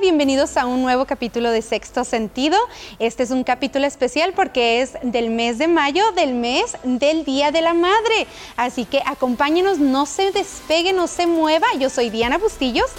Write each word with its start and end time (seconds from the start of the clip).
bienvenidos 0.00 0.56
a 0.56 0.64
un 0.64 0.80
nuevo 0.80 1.04
capítulo 1.04 1.50
de 1.50 1.60
Sexto 1.60 2.04
Sentido. 2.04 2.56
Este 2.98 3.22
es 3.22 3.30
un 3.30 3.44
capítulo 3.44 3.86
especial 3.86 4.32
porque 4.34 4.80
es 4.80 4.94
del 5.02 5.28
mes 5.28 5.58
de 5.58 5.68
mayo, 5.68 6.10
del 6.12 6.32
mes 6.32 6.76
del 6.84 7.24
Día 7.24 7.50
de 7.50 7.60
la 7.60 7.74
Madre. 7.74 8.26
Así 8.56 8.86
que 8.86 9.02
acompáñenos, 9.04 9.78
no 9.78 10.06
se 10.06 10.32
despegue, 10.32 10.94
no 10.94 11.06
se 11.06 11.26
mueva. 11.26 11.66
Yo 11.78 11.90
soy 11.90 12.08
Diana 12.08 12.38
Bustillos. 12.38 12.90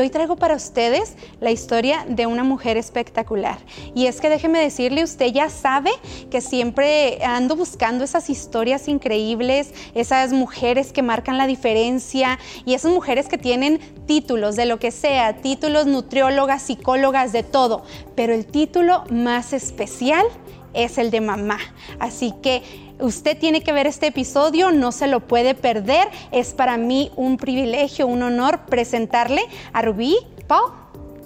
Hoy 0.00 0.10
traigo 0.10 0.36
para 0.36 0.56
ustedes 0.56 1.14
la 1.40 1.50
historia 1.50 2.04
de 2.08 2.26
una 2.26 2.44
mujer 2.44 2.76
espectacular. 2.76 3.58
Y 3.94 4.06
es 4.06 4.20
que 4.20 4.28
déjeme 4.28 4.58
decirle, 4.58 5.04
usted 5.04 5.26
ya 5.32 5.48
sabe 5.48 5.90
que 6.30 6.40
siempre 6.40 7.24
ando 7.24 7.56
buscando 7.56 8.04
esas 8.04 8.30
historias 8.30 8.88
increíbles, 8.88 9.72
esas 9.94 10.32
mujeres 10.32 10.92
que 10.92 11.02
marcan 11.02 11.38
la 11.38 11.46
diferencia 11.46 12.38
y 12.64 12.74
esas 12.74 12.92
mujeres 12.92 13.28
que 13.28 13.38
tienen 13.38 13.80
títulos 14.06 14.56
de 14.56 14.66
lo 14.66 14.78
que 14.78 14.90
sea, 14.90 15.36
títulos 15.36 15.86
nutriólogas, 15.86 16.62
psicólogas, 16.62 17.32
de 17.32 17.42
todo, 17.42 17.82
pero 18.14 18.34
el 18.34 18.46
título 18.46 19.04
más 19.10 19.52
especial 19.52 20.26
es 20.74 20.98
el 20.98 21.10
de 21.10 21.20
mamá. 21.20 21.58
Así 21.98 22.34
que 22.42 22.62
Usted 22.98 23.36
tiene 23.38 23.62
que 23.62 23.72
ver 23.72 23.86
este 23.86 24.06
episodio, 24.06 24.72
no 24.72 24.90
se 24.90 25.06
lo 25.06 25.20
puede 25.20 25.54
perder. 25.54 26.08
Es 26.32 26.54
para 26.54 26.78
mí 26.78 27.12
un 27.16 27.36
privilegio, 27.36 28.06
un 28.06 28.22
honor 28.22 28.60
presentarle 28.66 29.42
a 29.72 29.82
Rubí 29.82 30.16
Pau. 30.46 30.72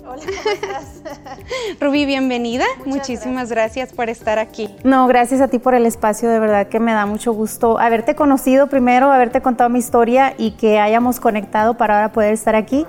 Hola, 0.04 0.22
¿cómo 0.24 0.50
estás? 0.50 1.02
Rubí, 1.80 2.06
bienvenida. 2.06 2.64
Muchísimas 2.84 3.50
gracias. 3.50 3.92
por 3.92 4.08
estar 4.08 4.40
aquí. 4.40 4.68
No, 4.82 5.06
gracias 5.06 5.40
a 5.40 5.46
ti 5.46 5.60
por 5.60 5.74
el 5.74 5.86
espacio, 5.86 6.28
de 6.28 6.40
verdad 6.40 6.66
que 6.66 6.80
me 6.80 6.92
da 6.92 7.06
mucho 7.06 7.32
gusto 7.32 7.78
haberte 7.78 8.16
conocido 8.16 8.66
primero, 8.66 9.12
haberte 9.12 9.40
contado 9.40 9.70
mi 9.70 9.78
historia 9.78 10.34
y 10.36 10.52
que 10.52 10.80
hayamos 10.80 11.20
conectado 11.20 11.74
para 11.74 11.94
ahora 11.94 12.12
poder 12.12 12.32
estar 12.32 12.56
aquí 12.56 12.84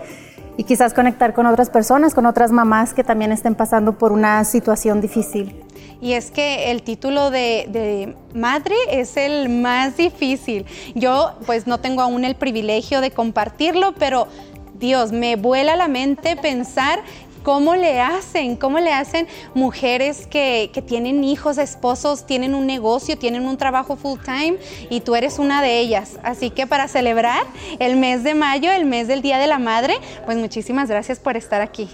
y 0.58 0.63
quizás 0.63 0.95
conectar 0.95 1.34
con 1.36 1.45
otras 1.45 1.69
personas, 1.69 2.16
con 2.16 2.25
otras 2.25 2.52
mamás 2.52 2.95
que 2.95 3.03
también 3.03 3.31
estén 3.31 3.53
pasando 3.53 3.94
por 3.94 4.11
una 4.11 4.44
situación 4.44 5.02
difícil 5.02 5.61
y 6.02 6.13
es 6.13 6.31
que 6.31 6.71
el 6.71 6.81
título 6.81 7.30
de, 7.30 8.16
madre 8.33 8.75
es 8.89 9.16
el 9.17 9.49
más 9.49 9.97
difícil. 9.97 10.66
Yo 10.95 11.33
pues 11.45 11.67
no 11.67 11.80
tengo 11.80 12.02
aún 12.02 12.25
el 12.25 12.35
privilegio 12.35 13.02
de 13.02 13.11
compartirlo, 13.11 13.94
pero 13.94 14.27
Dios, 14.73 15.11
me 15.11 15.35
vuela 15.35 15.75
la 15.75 15.88
mente 15.88 16.35
pensar 16.35 17.03
¿Cómo 17.44 17.75
le 17.75 17.99
hacen? 17.99 18.55
¿Cómo 18.55 18.77
le 18.77 18.94
hacen 18.94 19.27
mujeres 19.55 20.27
que, 20.27 20.69
que, 20.72 20.83
tienen 20.83 21.23
hijos, 21.23 21.57
esposos, 21.57 22.27
tienen 22.27 22.53
un 22.53 22.67
negocio, 22.67 23.17
tienen 23.17 23.47
un 23.47 23.57
trabajo 23.57 23.95
full 23.95 24.19
time 24.23 24.57
y 24.91 24.99
tú 24.99 25.16
eres 25.16 25.39
una 25.39 25.63
de 25.63 25.79
ellas? 25.79 26.19
Así 26.22 26.52
que 26.52 26.67
para 26.67 26.88
celebrar 26.88 27.44
el 27.79 27.97
mes 27.97 28.23
de 28.23 28.35
mayo, 28.35 28.72
el 28.72 28.85
mes 28.85 29.07
del 29.07 29.23
Día 29.23 29.39
de 29.39 29.47
la 29.47 29.57
Madre, 29.57 29.95
pues 30.25 30.38
muchísimas 30.38 30.88
gracias 30.88 31.19
por 31.19 31.35
estar 31.35 31.61
aquí. 31.61 31.89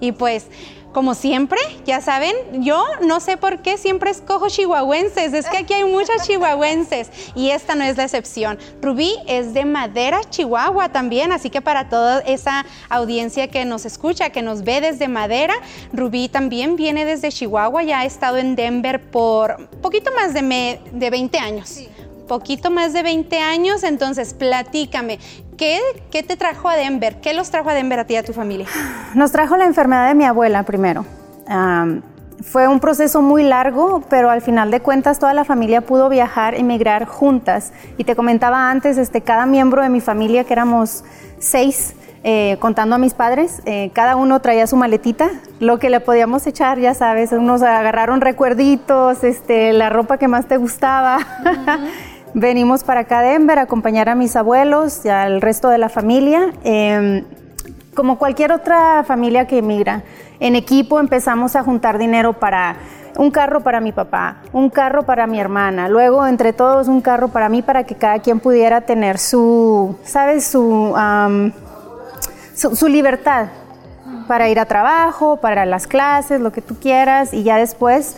Y 0.00 0.12
pues 0.12 0.46
como 0.92 1.14
siempre, 1.14 1.58
ya 1.84 2.00
saben, 2.00 2.34
yo 2.62 2.84
no 3.02 3.20
sé 3.20 3.36
por 3.36 3.60
qué 3.60 3.76
siempre 3.76 4.10
escojo 4.10 4.48
chihuahuenses, 4.48 5.32
es 5.32 5.46
que 5.46 5.58
aquí 5.58 5.74
hay 5.74 5.84
muchas 5.84 6.26
chihuahuenses 6.26 7.10
y 7.34 7.50
esta 7.50 7.74
no 7.74 7.84
es 7.84 7.96
la 7.96 8.04
excepción. 8.04 8.58
Rubí 8.80 9.14
es 9.26 9.54
de 9.54 9.64
Madera, 9.64 10.20
Chihuahua 10.28 10.88
también, 10.90 11.30
así 11.32 11.50
que 11.50 11.60
para 11.60 11.88
toda 11.88 12.20
esa 12.20 12.64
audiencia 12.88 13.48
que 13.48 13.64
nos 13.64 13.84
escucha, 13.84 14.30
que 14.30 14.42
nos 14.42 14.62
ve 14.62 14.80
desde 14.80 15.08
Madera, 15.08 15.54
Rubí 15.92 16.28
también 16.28 16.76
viene 16.76 17.04
desde 17.04 17.30
Chihuahua, 17.30 17.82
ya 17.82 18.00
ha 18.00 18.04
estado 18.04 18.38
en 18.38 18.56
Denver 18.56 19.10
por 19.10 19.68
poquito 19.80 20.10
más 20.12 20.34
de, 20.34 20.80
de 20.92 21.10
20 21.10 21.38
años 21.38 21.88
poquito 22.28 22.70
más 22.70 22.92
de 22.92 23.02
20 23.02 23.38
años, 23.38 23.82
entonces 23.82 24.34
platícame, 24.34 25.18
¿qué, 25.58 25.80
¿qué, 26.10 26.22
te 26.22 26.36
trajo 26.36 26.68
a 26.68 26.76
Denver? 26.76 27.20
¿Qué 27.20 27.34
los 27.34 27.50
trajo 27.50 27.68
a 27.68 27.74
Denver 27.74 27.98
a 27.98 28.04
ti 28.04 28.14
y 28.14 28.16
a 28.16 28.22
tu 28.22 28.32
familia? 28.32 28.66
Nos 29.14 29.32
trajo 29.32 29.56
la 29.58 29.66
enfermedad 29.66 30.08
de 30.08 30.14
mi 30.14 30.24
abuela 30.24 30.62
primero. 30.62 31.04
fue 32.40 32.68
un 32.68 32.80
proceso 32.80 33.20
muy 33.20 33.42
largo, 33.42 34.02
pero 34.08 34.30
al 34.30 34.40
final 34.40 34.70
de 34.70 34.80
cuentas 34.80 35.18
toda 35.18 35.34
la 35.34 35.44
familia 35.44 35.82
pudo 35.82 36.08
viajar, 36.08 36.54
emigrar 36.54 37.04
juntas. 37.04 37.72
Y 37.98 38.04
te 38.04 38.16
comentaba 38.16 38.70
antes, 38.70 38.96
este, 38.96 39.20
cada 39.20 39.44
miembro 39.44 39.82
de 39.82 39.88
mi 39.88 40.00
familia, 40.00 40.44
que 40.44 40.52
éramos 40.52 41.04
seis, 41.38 41.94
eh, 42.24 42.56
contando 42.60 42.96
a 42.96 42.98
mis 42.98 43.14
padres, 43.14 43.62
eh, 43.64 43.90
cada 43.92 44.16
uno 44.16 44.40
traía 44.40 44.66
su 44.66 44.76
maletita, 44.76 45.30
lo 45.60 45.78
que 45.78 45.88
le 45.88 46.00
podíamos 46.00 46.46
echar, 46.46 46.78
ya 46.78 46.94
sabes, 46.94 47.32
unos 47.32 47.62
agarraron 47.62 48.20
recuerditos, 48.20 49.22
este, 49.24 49.72
la 49.72 49.88
ropa 49.88 50.18
que 50.18 50.28
más 50.28 50.46
te 50.46 50.56
gustaba. 50.56 51.18
Venimos 52.34 52.84
para 52.84 53.00
acá 53.00 53.22
Denver 53.22 53.58
a 53.58 53.62
acompañar 53.62 54.08
a 54.08 54.14
mis 54.14 54.36
abuelos 54.36 55.04
y 55.04 55.08
al 55.08 55.40
resto 55.40 55.70
de 55.70 55.78
la 55.78 55.88
familia. 55.88 56.52
Em, 56.62 57.24
como 57.94 58.18
cualquier 58.18 58.52
otra 58.52 59.02
familia 59.04 59.46
que 59.46 59.58
emigra, 59.58 60.02
en 60.38 60.54
equipo 60.54 61.00
empezamos 61.00 61.56
a 61.56 61.62
juntar 61.62 61.98
dinero 61.98 62.34
para 62.34 62.76
un 63.16 63.30
carro 63.30 63.62
para 63.62 63.80
mi 63.80 63.92
papá, 63.92 64.42
un 64.52 64.70
carro 64.70 65.04
para 65.04 65.26
mi 65.26 65.40
hermana, 65.40 65.88
luego 65.88 66.24
entre 66.26 66.52
todos 66.52 66.86
un 66.86 67.00
carro 67.00 67.28
para 67.28 67.48
mí 67.48 67.62
para 67.62 67.84
que 67.84 67.96
cada 67.96 68.20
quien 68.20 68.38
pudiera 68.38 68.82
tener 68.82 69.18
su, 69.18 69.96
¿sabes? 70.04 70.46
Su, 70.46 70.94
su 72.54 72.88
libertad 72.88 73.48
para 74.26 74.48
ir 74.48 74.60
a 74.60 74.66
trabajo, 74.66 75.38
para 75.38 75.64
las 75.64 75.86
clases, 75.86 76.40
lo 76.40 76.52
que 76.52 76.60
tú 76.62 76.76
quieras, 76.76 77.32
y 77.32 77.42
ya 77.42 77.56
después 77.56 78.16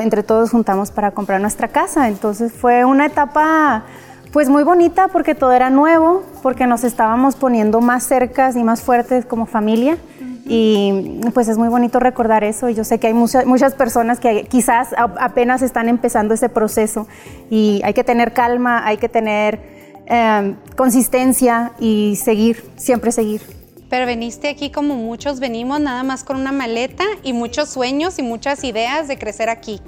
entre 0.00 0.22
todos 0.22 0.50
juntamos 0.50 0.90
para 0.90 1.10
comprar 1.10 1.40
nuestra 1.40 1.68
casa. 1.68 2.08
Entonces 2.08 2.52
fue 2.52 2.84
una 2.84 3.06
etapa 3.06 3.84
pues 4.32 4.48
muy 4.48 4.62
bonita 4.62 5.08
porque 5.08 5.34
todo 5.34 5.52
era 5.52 5.70
nuevo, 5.70 6.22
porque 6.42 6.66
nos 6.66 6.84
estábamos 6.84 7.36
poniendo 7.36 7.80
más 7.80 8.04
cercas 8.04 8.56
y 8.56 8.64
más 8.64 8.82
fuertes 8.82 9.26
como 9.26 9.46
familia. 9.46 9.98
Y 10.44 11.20
pues 11.34 11.48
es 11.48 11.56
muy 11.56 11.68
bonito 11.68 12.00
recordar 12.00 12.42
eso. 12.44 12.68
Y 12.68 12.74
yo 12.74 12.84
sé 12.84 12.98
que 12.98 13.06
hay 13.06 13.14
muchas, 13.14 13.46
muchas 13.46 13.74
personas 13.74 14.20
que 14.20 14.44
quizás 14.44 14.88
apenas 14.96 15.62
están 15.62 15.88
empezando 15.88 16.34
ese 16.34 16.48
proceso. 16.48 17.06
Y 17.50 17.80
hay 17.84 17.94
que 17.94 18.04
tener 18.04 18.32
calma, 18.32 18.84
hay 18.84 18.96
que 18.96 19.08
tener 19.08 19.60
eh, 20.06 20.54
consistencia 20.76 21.72
y 21.78 22.16
seguir, 22.16 22.64
siempre 22.76 23.12
seguir 23.12 23.61
pero 23.92 24.06
veniste 24.06 24.48
aquí 24.48 24.70
como 24.70 24.94
muchos 24.94 25.38
venimos, 25.38 25.78
nada 25.78 26.02
más 26.02 26.24
con 26.24 26.36
una 26.36 26.50
maleta 26.50 27.04
y 27.22 27.34
muchos 27.34 27.68
sueños 27.68 28.18
y 28.18 28.22
muchas 28.22 28.64
ideas 28.64 29.06
de 29.06 29.18
crecer 29.18 29.50
aquí. 29.50 29.82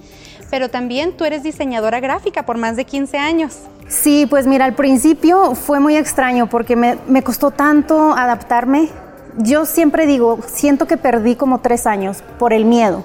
Pero 0.50 0.68
también 0.68 1.16
tú 1.16 1.24
eres 1.24 1.42
diseñadora 1.42 2.00
gráfica 2.00 2.44
por 2.44 2.58
más 2.58 2.76
de 2.76 2.84
15 2.84 3.16
años. 3.16 3.60
Sí, 3.88 4.26
pues 4.28 4.46
mira, 4.46 4.66
al 4.66 4.74
principio 4.74 5.54
fue 5.54 5.80
muy 5.80 5.96
extraño 5.96 6.50
porque 6.50 6.76
me, 6.76 6.98
me 7.06 7.22
costó 7.22 7.50
tanto 7.50 8.12
adaptarme. 8.12 8.90
Yo 9.38 9.64
siempre 9.64 10.04
digo, 10.04 10.38
siento 10.46 10.86
que 10.86 10.98
perdí 10.98 11.34
como 11.34 11.60
tres 11.60 11.86
años 11.86 12.22
por 12.38 12.52
el 12.52 12.66
miedo. 12.66 13.04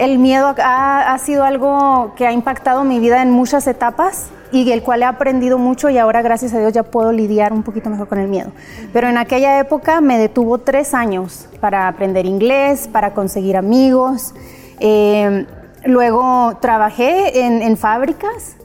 El 0.00 0.18
miedo 0.18 0.56
ha, 0.58 1.14
ha, 1.14 1.18
sido 1.18 1.44
algo 1.44 2.14
que 2.16 2.26
ha 2.26 2.32
impactado 2.32 2.82
mi 2.82 2.98
vida 2.98 3.22
en 3.22 3.30
muchas 3.30 3.68
etapas 3.68 4.30
y 4.62 4.72
el 4.72 4.82
cual 4.82 5.02
he 5.02 5.04
aprendido 5.04 5.58
mucho 5.58 5.90
y 5.90 5.98
ahora 5.98 6.22
gracias 6.22 6.54
a 6.54 6.58
Dios 6.58 6.72
ya 6.72 6.82
puedo 6.82 7.12
lidiar 7.12 7.52
un 7.52 7.62
poquito 7.62 7.90
mejor 7.90 8.08
con 8.08 8.18
el 8.18 8.28
miedo. 8.28 8.52
Pero 8.92 9.08
en 9.08 9.18
aquella 9.18 9.58
época 9.58 10.00
me 10.00 10.18
detuvo 10.18 10.58
tres 10.58 10.94
años 10.94 11.48
para 11.60 11.88
aprender 11.88 12.26
inglés, 12.26 12.88
para 12.90 13.12
conseguir 13.12 13.56
amigos. 13.56 14.34
Eh, 14.80 15.46
luego 15.84 16.56
trabajé 16.60 17.44
en, 17.44 17.76
fábricas, 17.76 18.56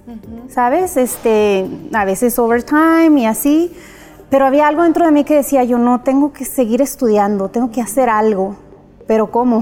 ¿sabes? 0.50 0.97
Este, 0.97 1.68
a 1.94 2.06
veces 2.06 2.38
overtime 2.40 3.19
y 3.19 3.25
así. 3.25 3.75
Pero 4.29 4.46
había 4.46 4.68
algo 4.68 4.84
dentro 4.84 5.06
de 5.06 5.12
mí 5.12 5.25
que 5.25 5.35
decía, 5.35 5.63
yo 5.66 5.78
no 5.78 6.02
tengo 6.02 6.31
que 6.31 6.46
seguir 6.46 6.81
estudiando, 6.81 7.50
tengo 7.50 7.69
que 7.69 7.81
hacer 7.81 8.09
algo 8.09 8.56
pero 9.12 9.30
¿cómo? 9.30 9.62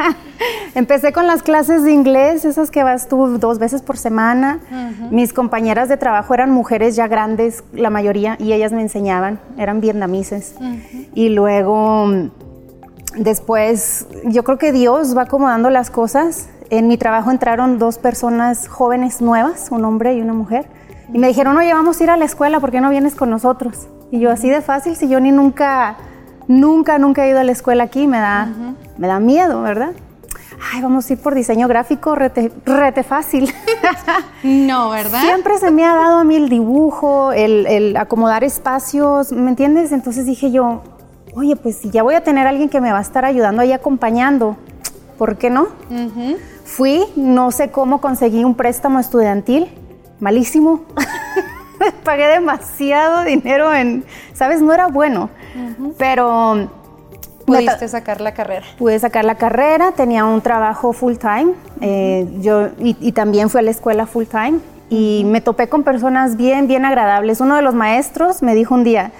Empecé 0.74 1.12
con 1.12 1.26
las 1.26 1.42
clases 1.42 1.84
de 1.84 1.92
inglés, 1.92 2.46
esas 2.46 2.70
que 2.70 2.82
vas 2.82 3.08
tú 3.08 3.36
dos 3.36 3.58
veces 3.58 3.82
por 3.82 3.98
semana. 3.98 4.58
Mis 5.10 5.34
compañeras 5.34 5.90
de 5.90 5.98
trabajo 5.98 6.32
eran 6.32 6.50
mujeres 6.50 6.96
ya 6.96 7.06
grandes, 7.06 7.62
la 7.74 7.90
mayoría, 7.90 8.36
y 8.38 8.54
ellas 8.54 8.72
me 8.72 8.80
enseñaban, 8.80 9.38
eran 9.58 9.82
vietnamices. 9.82 10.54
Y 11.14 11.28
luego, 11.28 12.06
después, 13.18 14.06
yo 14.24 14.44
creo 14.44 14.56
que 14.56 14.72
Dios 14.72 15.14
va 15.14 15.24
acomodando 15.24 15.68
las 15.68 15.90
cosas. 15.90 16.48
En 16.70 16.88
mi 16.88 16.96
trabajo 16.96 17.30
entraron 17.30 17.78
dos 17.78 17.98
personas 17.98 18.66
jóvenes 18.66 19.20
nuevas, 19.20 19.68
un 19.72 19.84
hombre 19.84 20.14
y 20.14 20.22
una 20.22 20.32
mujer. 20.32 20.64
Y 21.12 21.18
me 21.18 21.28
dijeron, 21.28 21.54
oye, 21.58 21.74
vamos 21.74 22.00
a 22.00 22.04
ir 22.04 22.08
a 22.08 22.16
la 22.16 22.24
escuela, 22.24 22.60
¿por 22.60 22.70
qué 22.70 22.80
no 22.80 22.88
vienes 22.88 23.14
con 23.14 23.28
nosotros? 23.28 23.88
Y 24.10 24.20
yo, 24.20 24.30
así 24.30 24.48
de 24.48 24.62
fácil, 24.62 24.96
si 24.96 25.06
yo 25.06 25.20
ni 25.20 25.32
nunca 25.32 25.98
Nunca, 26.48 26.98
nunca 26.98 27.24
he 27.24 27.30
ido 27.30 27.40
a 27.40 27.44
la 27.44 27.52
escuela 27.52 27.84
aquí, 27.84 28.06
me 28.06 28.18
da, 28.18 28.48
me 28.98 29.06
da 29.06 29.18
miedo, 29.20 29.62
¿verdad? 29.62 29.92
Ay, 30.72 30.80
vamos 30.80 31.08
a 31.08 31.12
ir 31.12 31.18
por 31.18 31.34
diseño 31.34 31.68
gráfico, 31.68 32.14
rete, 32.14 33.02
fácil. 33.02 33.52
no, 34.42 34.90
¿verdad? 34.90 35.22
Siempre 35.22 35.58
se 35.58 35.70
me 35.70 35.84
ha 35.84 35.94
dado 35.94 36.18
a 36.18 36.24
mí 36.24 36.36
el 36.36 36.48
dibujo, 36.48 37.32
el, 37.32 37.96
acomodar 37.96 38.44
espacios, 38.44 39.32
¿me 39.32 39.50
entiendes? 39.50 39.92
Entonces 39.92 40.26
dije 40.26 40.50
yo, 40.50 40.82
oye, 41.34 41.56
pues 41.56 41.76
si 41.76 41.90
ya 41.90 42.02
voy 42.02 42.14
a 42.14 42.22
tener 42.22 42.46
a 42.46 42.50
alguien 42.50 42.68
que 42.68 42.80
me 42.80 42.92
va 42.92 42.98
a 42.98 43.02
estar 43.02 43.24
ayudando 43.24 43.62
ahí 43.62 43.72
acompañando, 43.72 44.56
¿por 45.18 45.36
qué 45.36 45.50
no? 45.50 45.68
Fui, 46.64 47.04
no 47.16 47.50
sé 47.50 47.70
cómo 47.70 48.00
conseguí 48.00 48.44
un 48.44 48.54
préstamo 48.54 48.98
estudiantil 48.98 49.68
malísimo. 50.20 50.84
Pagué 52.04 52.26
demasiado 52.28 53.24
dinero 53.24 53.74
en, 53.74 54.04
¿sabes? 54.32 54.60
No 54.62 54.72
era 54.72 54.86
bueno, 54.86 55.28
pero... 55.98 56.68
Pudiste 57.44 57.88
sacar 57.88 58.20
la 58.20 58.32
carrera. 58.32 58.64
Pude 58.78 58.98
sacar 58.98 59.24
la 59.24 59.34
carrera, 59.34 59.92
tenía 59.92 60.24
un 60.24 60.40
trabajo 60.40 60.94
full 60.94 61.16
time, 61.16 61.52
eh, 61.82 62.26
yo, 62.40 62.70
y, 62.78 63.12
también 63.12 63.50
fui 63.50 63.60
a 63.60 63.62
la 63.62 63.70
escuela 63.70 64.06
full 64.06 64.24
time 64.24 64.60
y 64.88 65.24
me 65.26 65.42
topé 65.42 65.68
con 65.68 65.82
personas 65.82 66.36
bien, 66.36 66.66
bien 66.66 66.86
agradables. 66.86 67.40
Uno 67.40 67.56
de 67.56 67.62
los 67.62 67.74
maestros 67.74 68.42
me 68.42 68.54
dijo 68.54 68.74
un 68.74 68.82
día, 68.82 69.12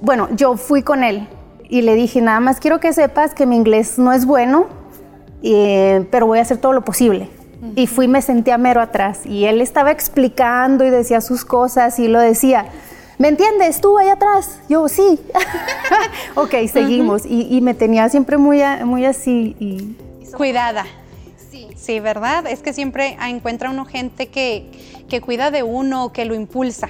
bueno, 0.00 0.28
yo 0.32 0.56
fui 0.56 0.82
con 0.82 1.04
él 1.04 1.28
y 1.68 1.82
le 1.82 1.94
dije, 1.94 2.20
nada 2.20 2.40
más 2.40 2.58
quiero 2.58 2.80
que 2.80 2.92
sepas 2.92 3.34
que 3.34 3.46
mi 3.46 3.56
inglés 3.56 3.98
no 3.98 4.12
es 4.12 4.26
bueno, 4.26 4.66
eh, 5.44 6.06
pero 6.10 6.26
voy 6.26 6.40
a 6.40 6.42
hacer 6.42 6.58
todo 6.58 6.72
lo 6.72 6.84
posible. 6.84 7.28
Y 7.76 7.86
fui, 7.86 8.08
me 8.08 8.20
senté 8.20 8.52
a 8.52 8.58
mero 8.58 8.80
atrás 8.82 9.24
y 9.24 9.46
él 9.46 9.60
estaba 9.60 9.90
explicando 9.90 10.84
y 10.84 10.90
decía 10.90 11.20
sus 11.20 11.44
cosas 11.44 11.98
y 11.98 12.08
lo 12.08 12.18
decía. 12.20 12.66
¿Me 13.18 13.28
entiendes? 13.28 13.80
Tú 13.80 13.98
ahí 13.98 14.08
atrás. 14.08 14.58
Yo, 14.68 14.88
sí. 14.88 15.20
ok, 16.34 16.54
seguimos. 16.72 17.22
y, 17.26 17.60
me 17.60 17.74
tenía 17.74 18.08
siempre 18.08 18.36
muy, 18.36 18.62
muy 18.84 19.04
así. 19.04 19.56
Y... 19.58 19.96
Cuidada. 20.36 20.84
Sí. 21.50 21.68
sí, 21.76 22.00
¿verdad? 22.00 22.46
Es 22.46 22.60
que 22.60 22.72
siempre 22.72 23.16
encuentra 23.20 23.70
uno 23.70 23.84
gente 23.84 24.28
que, 24.28 24.70
que 25.08 25.20
cuida 25.20 25.50
de 25.50 25.62
uno, 25.62 26.12
que 26.12 26.24
lo 26.24 26.34
impulsa 26.34 26.88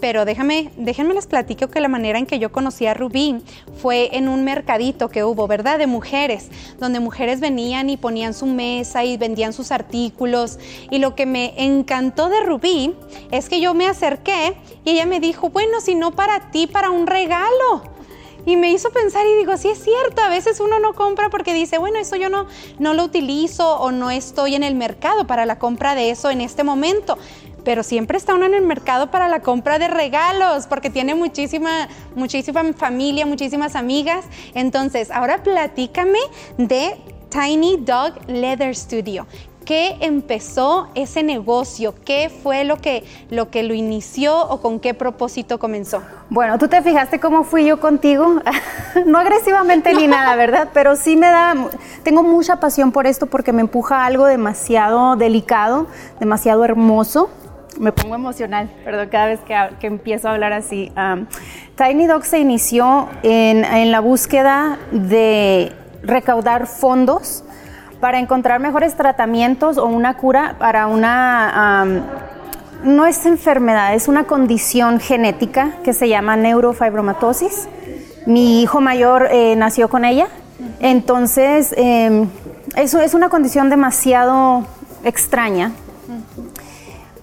pero 0.00 0.24
déjame, 0.24 0.70
déjenme 0.76 1.14
les 1.14 1.26
platico 1.26 1.68
que 1.68 1.80
la 1.80 1.88
manera 1.88 2.18
en 2.18 2.26
que 2.26 2.38
yo 2.38 2.50
conocí 2.50 2.86
a 2.86 2.94
Rubí 2.94 3.42
fue 3.80 4.16
en 4.16 4.28
un 4.28 4.44
mercadito 4.44 5.08
que 5.08 5.24
hubo, 5.24 5.46
¿verdad? 5.46 5.78
De 5.78 5.86
mujeres, 5.86 6.48
donde 6.78 7.00
mujeres 7.00 7.40
venían 7.40 7.90
y 7.90 7.96
ponían 7.96 8.34
su 8.34 8.46
mesa 8.46 9.04
y 9.04 9.16
vendían 9.16 9.52
sus 9.52 9.70
artículos. 9.70 10.58
Y 10.90 10.98
lo 10.98 11.14
que 11.14 11.26
me 11.26 11.54
encantó 11.56 12.28
de 12.28 12.40
Rubí 12.40 12.94
es 13.30 13.48
que 13.48 13.60
yo 13.60 13.74
me 13.74 13.86
acerqué 13.86 14.56
y 14.84 14.90
ella 14.90 15.06
me 15.06 15.20
dijo, 15.20 15.50
bueno, 15.50 15.80
si 15.80 15.94
no 15.94 16.12
para 16.12 16.50
ti, 16.50 16.66
para 16.66 16.90
un 16.90 17.06
regalo. 17.06 17.82
Y 18.46 18.56
me 18.56 18.72
hizo 18.72 18.90
pensar 18.90 19.26
y 19.26 19.36
digo, 19.36 19.56
sí 19.58 19.68
es 19.68 19.82
cierto, 19.82 20.22
a 20.22 20.30
veces 20.30 20.60
uno 20.60 20.80
no 20.80 20.94
compra 20.94 21.28
porque 21.28 21.52
dice, 21.52 21.76
bueno, 21.76 21.98
eso 21.98 22.16
yo 22.16 22.30
no, 22.30 22.46
no 22.78 22.94
lo 22.94 23.04
utilizo 23.04 23.78
o 23.78 23.90
no 23.92 24.10
estoy 24.10 24.54
en 24.54 24.62
el 24.62 24.74
mercado 24.74 25.26
para 25.26 25.44
la 25.44 25.58
compra 25.58 25.94
de 25.94 26.10
eso 26.10 26.30
en 26.30 26.40
este 26.40 26.64
momento 26.64 27.18
pero 27.64 27.82
siempre 27.82 28.18
está 28.18 28.34
uno 28.34 28.46
en 28.46 28.54
el 28.54 28.62
mercado 28.62 29.10
para 29.10 29.28
la 29.28 29.40
compra 29.40 29.78
de 29.78 29.88
regalos, 29.88 30.66
porque 30.66 30.90
tiene 30.90 31.14
muchísima, 31.14 31.88
muchísima 32.14 32.62
familia, 32.72 33.26
muchísimas 33.26 33.76
amigas. 33.76 34.24
Entonces, 34.54 35.10
ahora 35.10 35.42
platícame 35.42 36.18
de 36.58 36.96
Tiny 37.30 37.78
Dog 37.78 38.14
Leather 38.26 38.74
Studio. 38.74 39.26
¿Qué 39.64 39.98
empezó 40.00 40.88
ese 40.94 41.22
negocio? 41.22 41.94
¿Qué 42.04 42.28
fue 42.42 42.64
lo 42.64 42.78
que, 42.78 43.04
lo 43.30 43.50
que 43.50 43.62
lo 43.62 43.74
inició 43.74 44.48
o 44.48 44.60
con 44.60 44.80
qué 44.80 44.94
propósito 44.94 45.60
comenzó? 45.60 46.02
Bueno, 46.28 46.58
tú 46.58 46.66
te 46.66 46.82
fijaste 46.82 47.20
cómo 47.20 47.44
fui 47.44 47.66
yo 47.66 47.78
contigo, 47.78 48.40
no 49.06 49.18
agresivamente 49.18 49.94
ni 49.94 50.08
nada, 50.08 50.34
¿verdad? 50.34 50.70
Pero 50.72 50.96
sí 50.96 51.14
me 51.14 51.28
da, 51.28 51.54
tengo 52.02 52.22
mucha 52.22 52.58
pasión 52.58 52.90
por 52.90 53.06
esto 53.06 53.26
porque 53.26 53.52
me 53.52 53.60
empuja 53.60 54.06
algo 54.06 54.26
demasiado 54.26 55.14
delicado, 55.14 55.86
demasiado 56.18 56.64
hermoso 56.64 57.30
me 57.78 57.92
pongo 57.92 58.14
emocional, 58.14 58.70
perdón, 58.84 59.08
cada 59.10 59.26
vez 59.26 59.40
que, 59.40 59.86
empiezo 59.86 60.28
a 60.28 60.32
hablar 60.32 60.52
así. 60.52 60.92
Tiny 61.76 62.06
Dog 62.06 62.24
se 62.24 62.38
inició 62.38 63.08
en, 63.22 63.90
la 63.90 64.00
búsqueda 64.00 64.78
de 64.92 65.72
recaudar 66.02 66.66
fondos 66.66 67.44
para 68.00 68.18
encontrar 68.18 68.60
mejores 68.60 68.96
tratamientos 68.96 69.78
o 69.78 69.86
una 69.86 70.16
cura 70.16 70.56
para 70.58 70.86
una... 70.86 72.02
no 72.82 73.06
es 73.06 73.24
enfermedad, 73.26 73.94
es 73.94 74.08
una 74.08 74.24
condición 74.24 75.00
genética 75.00 75.72
que 75.84 75.92
se 75.92 76.08
llama 76.08 76.36
neurofibromatosis. 76.36 77.68
Mi 78.26 78.62
hijo 78.62 78.80
mayor 78.80 79.28
eh, 79.30 79.56
nació 79.56 79.88
con 79.88 80.04
ella, 80.04 80.28
entonces 80.80 81.74
em, 81.76 82.28
eso 82.76 83.00
es 83.00 83.14
una 83.14 83.30
condición 83.30 83.70
demasiado 83.70 84.66
extraña 85.04 85.72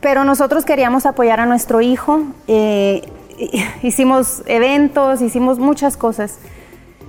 pero 0.02 0.24
nosotros 0.24 0.66
queríamos 0.66 1.06
apoyar 1.06 1.40
a 1.40 1.46
nuestro 1.46 1.82
hijo, 1.82 2.24
eh, 2.48 3.02
hicimos 3.84 4.44
eventos, 4.46 5.22
hicimos 5.22 5.60
muchas 5.60 5.98
cosas. 5.98 6.38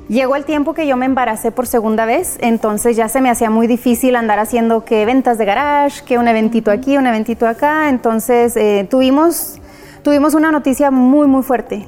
Llegó 0.09 0.37
el 0.37 0.47
tiempo 0.47 0.73
que 0.73 0.87
yo 0.87 0.97
me 0.97 1.05
embaracé 1.05 1.53
por 1.53 1.67
segunda 1.67 2.07
vez, 2.07 2.39
entonces 2.41 2.97
ya 2.97 3.11
se 3.11 3.21
me 3.21 3.29
hacía 3.29 3.51
muy 3.51 3.67
difícil 3.67 4.17
andar 4.17 4.39
haciendo 4.39 4.85
que 4.85 5.05
ventas 5.05 5.37
de 5.37 5.45
garage, 5.45 6.03
que 6.05 6.17
un 6.17 6.27
eventito 6.29 6.71
aquí, 6.71 6.97
un 6.97 7.07
eventito 7.07 7.47
acá, 7.47 7.91
entonces 7.91 8.57
eh, 8.57 8.87
tuvimos, 8.89 9.61
tuvimos 10.03 10.33
una 10.33 10.51
noticia 10.51 10.91
muy, 10.91 11.27
muy 11.27 11.43
fuerte. 11.43 11.87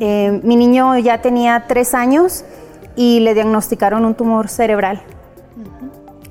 Eh, 0.00 0.40
mi 0.42 0.56
niño 0.56 0.98
ya 0.98 1.22
tenía 1.22 1.66
tres 1.68 1.94
años 1.94 2.44
y 2.96 3.20
le 3.20 3.34
diagnosticaron 3.34 4.04
un 4.04 4.14
tumor 4.16 4.48
cerebral, 4.48 5.02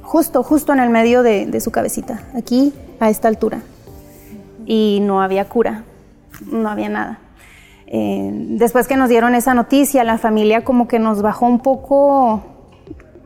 justo, 0.02 0.44
justo 0.44 0.74
en 0.74 0.80
el 0.80 0.90
medio 0.90 1.24
de, 1.24 1.46
de 1.46 1.62
su 1.62 1.72
cabecita, 1.72 2.22
aquí 2.36 2.74
a 3.00 3.10
esta 3.10 3.30
altura 3.30 3.62
y 4.70 5.00
no 5.02 5.24
había 5.24 5.50
cura, 5.50 5.84
no 6.46 6.70
había 6.70 6.90
nada. 6.90 7.18
Eh, 7.88 8.30
después 8.32 8.88
que 8.88 8.98
nos 8.98 9.10
dieron 9.10 9.34
esa 9.34 9.56
noticia, 9.56 10.04
la 10.04 10.20
familia 10.20 10.64
como 10.64 10.88
que 10.88 11.00
nos 11.00 11.24
bajó 11.24 11.48
un 11.48 11.60
poco, 11.60 12.44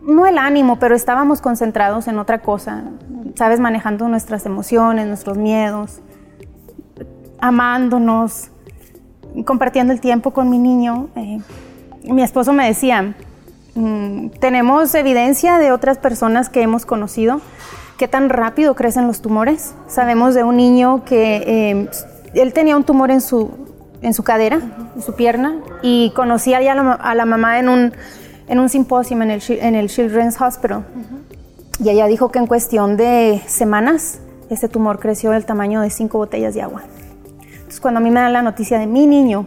no 0.01 0.25
el 0.25 0.37
ánimo, 0.37 0.79
pero 0.79 0.95
estábamos 0.95 1.41
concentrados 1.41 2.07
en 2.07 2.17
otra 2.17 2.39
cosa, 2.39 2.85
sabes, 3.35 3.59
manejando 3.59 4.07
nuestras 4.07 4.45
emociones, 4.45 5.05
nuestros 5.05 5.37
miedos, 5.37 5.99
amándonos, 7.41 8.49
compartiendo 9.45 9.91
el 9.91 9.99
tiempo 9.99 10.31
con 10.31 10.49
mi 10.49 10.59
niño. 10.59 11.09
Eh, 11.17 11.39
mi 12.05 12.23
esposo 12.23 12.53
me 12.53 12.65
decía, 12.65 13.15
mm, 13.75 14.29
tenemos 14.39 14.95
evidencia 14.95 15.57
de 15.57 15.73
otras 15.73 15.97
personas 15.97 16.47
que 16.47 16.61
hemos 16.61 16.85
conocido 16.85 17.41
qué 18.03 18.09
tan 18.09 18.27
rápido 18.27 18.75
crecen 18.75 19.07
los 19.07 19.21
tumores. 19.21 19.75
Sabemos 19.87 20.35
de 20.35 20.43
un 20.43 20.57
niño 20.57 21.05
que 21.05 21.37
eh, 21.37 21.89
él 22.33 22.51
tenía 22.51 22.75
un 22.75 22.83
tumor 22.83 23.11
en 23.11 23.21
su, 23.21 23.49
en 24.01 24.13
su 24.13 24.25
cadera, 24.25 24.59
en 24.93 25.01
su 25.01 25.15
pierna, 25.15 25.55
y 25.81 26.11
conocía 26.13 26.61
ya 26.61 26.73
a 26.73 27.15
la, 27.15 27.23
mamá 27.23 27.59
en 27.59 27.69
un, 27.69 27.93
en 28.49 28.59
un 28.59 28.67
simposio 28.67 29.15
en 29.21 29.31
el, 29.31 29.41
en 29.47 29.75
el 29.75 29.87
Children's 29.87 30.41
Hospital. 30.41 30.83
Y 31.81 31.91
ella 31.91 32.07
dijo 32.07 32.29
que 32.29 32.39
en 32.39 32.45
cuestión 32.45 32.97
de 32.97 33.41
semanas 33.47 34.19
ese 34.49 34.67
tumor 34.67 34.99
creció 34.99 35.31
del 35.31 35.45
tamaño 35.45 35.79
de 35.79 35.89
cinco 35.89 36.17
botellas 36.17 36.53
de 36.53 36.61
agua. 36.61 36.83
Entonces 37.53 37.79
cuando 37.79 38.01
a 38.01 38.03
mí 38.03 38.11
me 38.11 38.19
dan 38.19 38.33
la 38.33 38.41
noticia 38.41 38.79
de 38.79 38.85
mi 38.85 39.07
niño, 39.07 39.45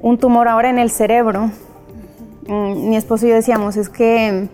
un 0.00 0.18
tumor 0.18 0.48
ahora 0.48 0.70
en 0.70 0.80
el 0.80 0.90
cerebro, 0.90 1.52
mm, 2.48 2.88
mi 2.88 2.96
esposo 2.96 3.26
y 3.26 3.28
yo 3.28 3.36
decíamos, 3.36 3.76
es 3.76 3.88
que 3.88 4.48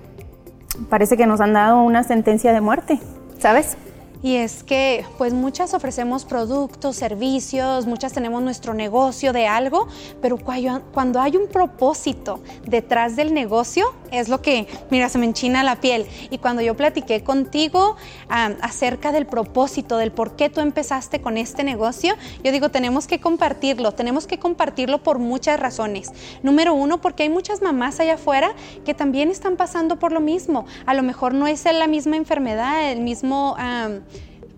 parece 0.90 1.16
que 1.16 1.26
nos 1.26 1.40
han 1.40 1.54
dado 1.54 1.82
una 1.82 2.04
sentencia 2.04 2.52
de 2.52 2.60
muerte, 2.60 3.00
¿sabes? 3.42 3.76
Y 4.22 4.36
es 4.36 4.62
que 4.62 5.04
pues 5.18 5.32
muchas 5.32 5.74
ofrecemos 5.74 6.24
productos, 6.24 6.94
servicios, 6.94 7.86
muchas 7.86 8.12
tenemos 8.12 8.40
nuestro 8.40 8.72
negocio 8.72 9.32
de 9.32 9.48
algo, 9.48 9.88
pero 10.20 10.38
cuando 10.38 11.20
hay 11.20 11.36
un 11.36 11.48
propósito 11.48 12.38
detrás 12.64 13.16
del 13.16 13.34
negocio, 13.34 13.84
es 14.12 14.28
lo 14.28 14.42
que, 14.42 14.68
mira, 14.90 15.08
se 15.08 15.18
me 15.18 15.26
enchina 15.26 15.62
la 15.62 15.80
piel. 15.80 16.06
Y 16.30 16.38
cuando 16.38 16.62
yo 16.62 16.76
platiqué 16.76 17.24
contigo 17.24 17.96
acerca 18.28 19.10
del 19.10 19.26
propósito, 19.26 19.96
del 19.96 20.12
por 20.12 20.36
qué 20.36 20.50
tú 20.50 20.60
empezaste 20.60 21.20
con 21.20 21.38
este 21.38 21.64
negocio, 21.64 22.14
yo 22.44 22.52
digo, 22.52 22.70
tenemos 22.70 23.06
que 23.06 23.20
compartirlo, 23.20 23.92
tenemos 23.92 24.26
que 24.26 24.38
compartirlo 24.38 25.02
por 25.02 25.18
muchas 25.18 25.58
razones. 25.58 26.12
Número 26.42 26.74
uno, 26.74 27.00
porque 27.00 27.24
hay 27.24 27.28
muchas 27.28 27.62
mamás 27.62 27.98
allá 28.00 28.14
afuera 28.14 28.54
que 28.84 28.94
también 28.94 29.30
están 29.30 29.56
pasando 29.56 29.98
por 29.98 30.12
lo 30.12 30.20
mismo. 30.20 30.66
A 30.86 30.94
lo 30.94 31.02
mejor 31.02 31.34
no 31.34 31.46
es 31.46 31.64
la 31.64 31.86
misma 31.86 32.16
enfermedad, 32.16 32.90
el 32.90 33.00
mismo 33.00 33.56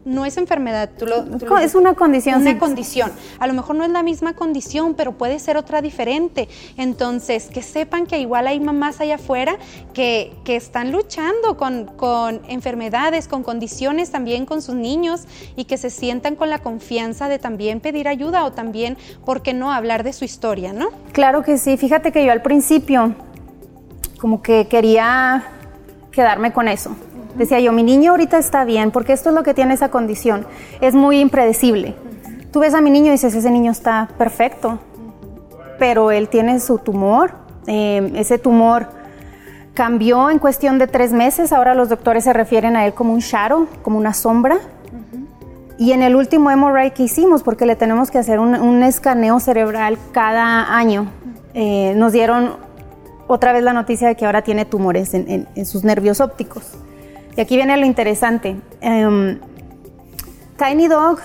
no 0.04 0.26
es 0.26 0.36
enfermedad, 0.36 0.90
tú 0.98 1.06
lo, 1.06 1.58
es 1.58 1.74
una 1.74 1.94
condición. 1.94 2.42
Una 2.42 2.58
condición. 2.58 3.10
A 3.38 3.46
lo 3.46 3.54
mejor 3.54 3.76
no 3.76 3.84
es 3.84 3.90
la 3.90 4.02
misma 4.02 4.34
condición, 4.34 4.94
pero 4.94 5.12
puede 5.12 5.38
ser 5.38 5.56
otra 5.56 5.80
diferente. 5.80 6.48
Entonces, 6.76 7.46
que 7.46 7.62
sepan 7.62 8.06
que 8.06 8.18
igual 8.18 8.46
hay 8.46 8.60
mamás 8.60 9.00
allá 9.00 9.14
afuera 9.14 9.56
que, 9.94 10.32
que 10.44 10.56
están 10.56 10.92
luchando 10.92 11.56
con, 11.56 11.86
con, 11.86 12.42
enfermedades, 12.48 13.28
con 13.28 13.42
condiciones 13.42 14.10
también 14.10 14.44
con 14.44 14.60
sus 14.60 14.74
niños 14.74 15.22
y 15.56 15.64
que 15.64 15.78
se 15.78 15.90
sientan 15.90 16.36
con 16.36 16.50
la 16.50 16.58
confianza 16.58 17.28
de 17.28 17.38
también 17.38 17.80
pedir 17.80 18.08
ayuda 18.08 18.44
o 18.44 18.52
también, 18.52 18.98
¿por 19.24 19.42
qué 19.42 19.54
no?, 19.54 19.72
hablar 19.72 20.04
de 20.04 20.12
su 20.12 20.24
historia, 20.24 20.72
¿no? 20.72 20.90
Claro 21.12 21.42
que 21.42 21.56
sí. 21.56 21.76
Fíjate 21.76 22.12
que 22.12 22.24
yo 22.24 22.32
al 22.32 22.42
principio 22.42 23.14
como 24.18 24.42
que 24.42 24.68
quería 24.68 25.44
quedarme 26.10 26.52
con 26.52 26.68
eso 26.68 26.94
Decía 27.36 27.60
yo, 27.60 27.72
mi 27.72 27.82
niño 27.82 28.12
ahorita 28.12 28.38
está 28.38 28.64
bien, 28.64 28.90
porque 28.90 29.12
esto 29.12 29.30
es 29.30 29.34
lo 29.34 29.42
que 29.42 29.54
tiene 29.54 29.74
esa 29.74 29.90
condición. 29.90 30.46
Es 30.80 30.94
muy 30.94 31.20
impredecible. 31.20 31.94
Tú 32.52 32.60
ves 32.60 32.74
a 32.74 32.80
mi 32.80 32.90
niño 32.90 33.08
y 33.08 33.12
dices, 33.12 33.34
ese 33.34 33.50
niño 33.50 33.72
está 33.72 34.08
perfecto, 34.16 34.78
pero 35.78 36.10
él 36.10 36.28
tiene 36.28 36.60
su 36.60 36.78
tumor. 36.78 37.32
Eh, 37.66 38.12
ese 38.14 38.38
tumor 38.38 38.86
cambió 39.74 40.30
en 40.30 40.38
cuestión 40.38 40.78
de 40.78 40.86
tres 40.86 41.12
meses. 41.12 41.52
Ahora 41.52 41.74
los 41.74 41.88
doctores 41.88 42.24
se 42.24 42.32
refieren 42.32 42.76
a 42.76 42.86
él 42.86 42.94
como 42.94 43.12
un 43.12 43.18
shadow, 43.20 43.66
como 43.82 43.98
una 43.98 44.14
sombra. 44.14 44.58
y 45.76 45.90
en 45.90 46.02
el 46.02 46.14
último 46.14 46.56
MRI 46.56 46.92
que 46.92 47.02
hicimos, 47.02 47.42
porque 47.42 47.66
le 47.66 47.74
tenemos 47.74 48.12
que 48.12 48.18
hacer 48.18 48.38
un, 48.38 48.82
escaneo 48.84 49.40
cerebral 49.40 49.98
cada 50.12 50.76
año, 50.76 51.10
eh, 51.52 51.94
nos 51.96 52.12
dieron 52.12 52.52
otra 53.26 53.52
vez 53.52 53.64
la 53.64 53.72
noticia 53.72 54.06
de 54.08 54.14
que 54.14 54.26
ahora 54.26 54.42
tiene 54.42 54.64
tumores 54.64 55.14
en, 55.14 55.66
sus 55.66 55.82
nervios 55.84 56.20
ópticos. 56.20 56.62
Y 57.36 57.40
aquí 57.40 57.56
viene 57.56 57.76
lo 57.76 57.86
interesante. 57.86 58.56
Em, 58.80 59.38
Tiny 60.56 60.88
Dog 60.88 61.18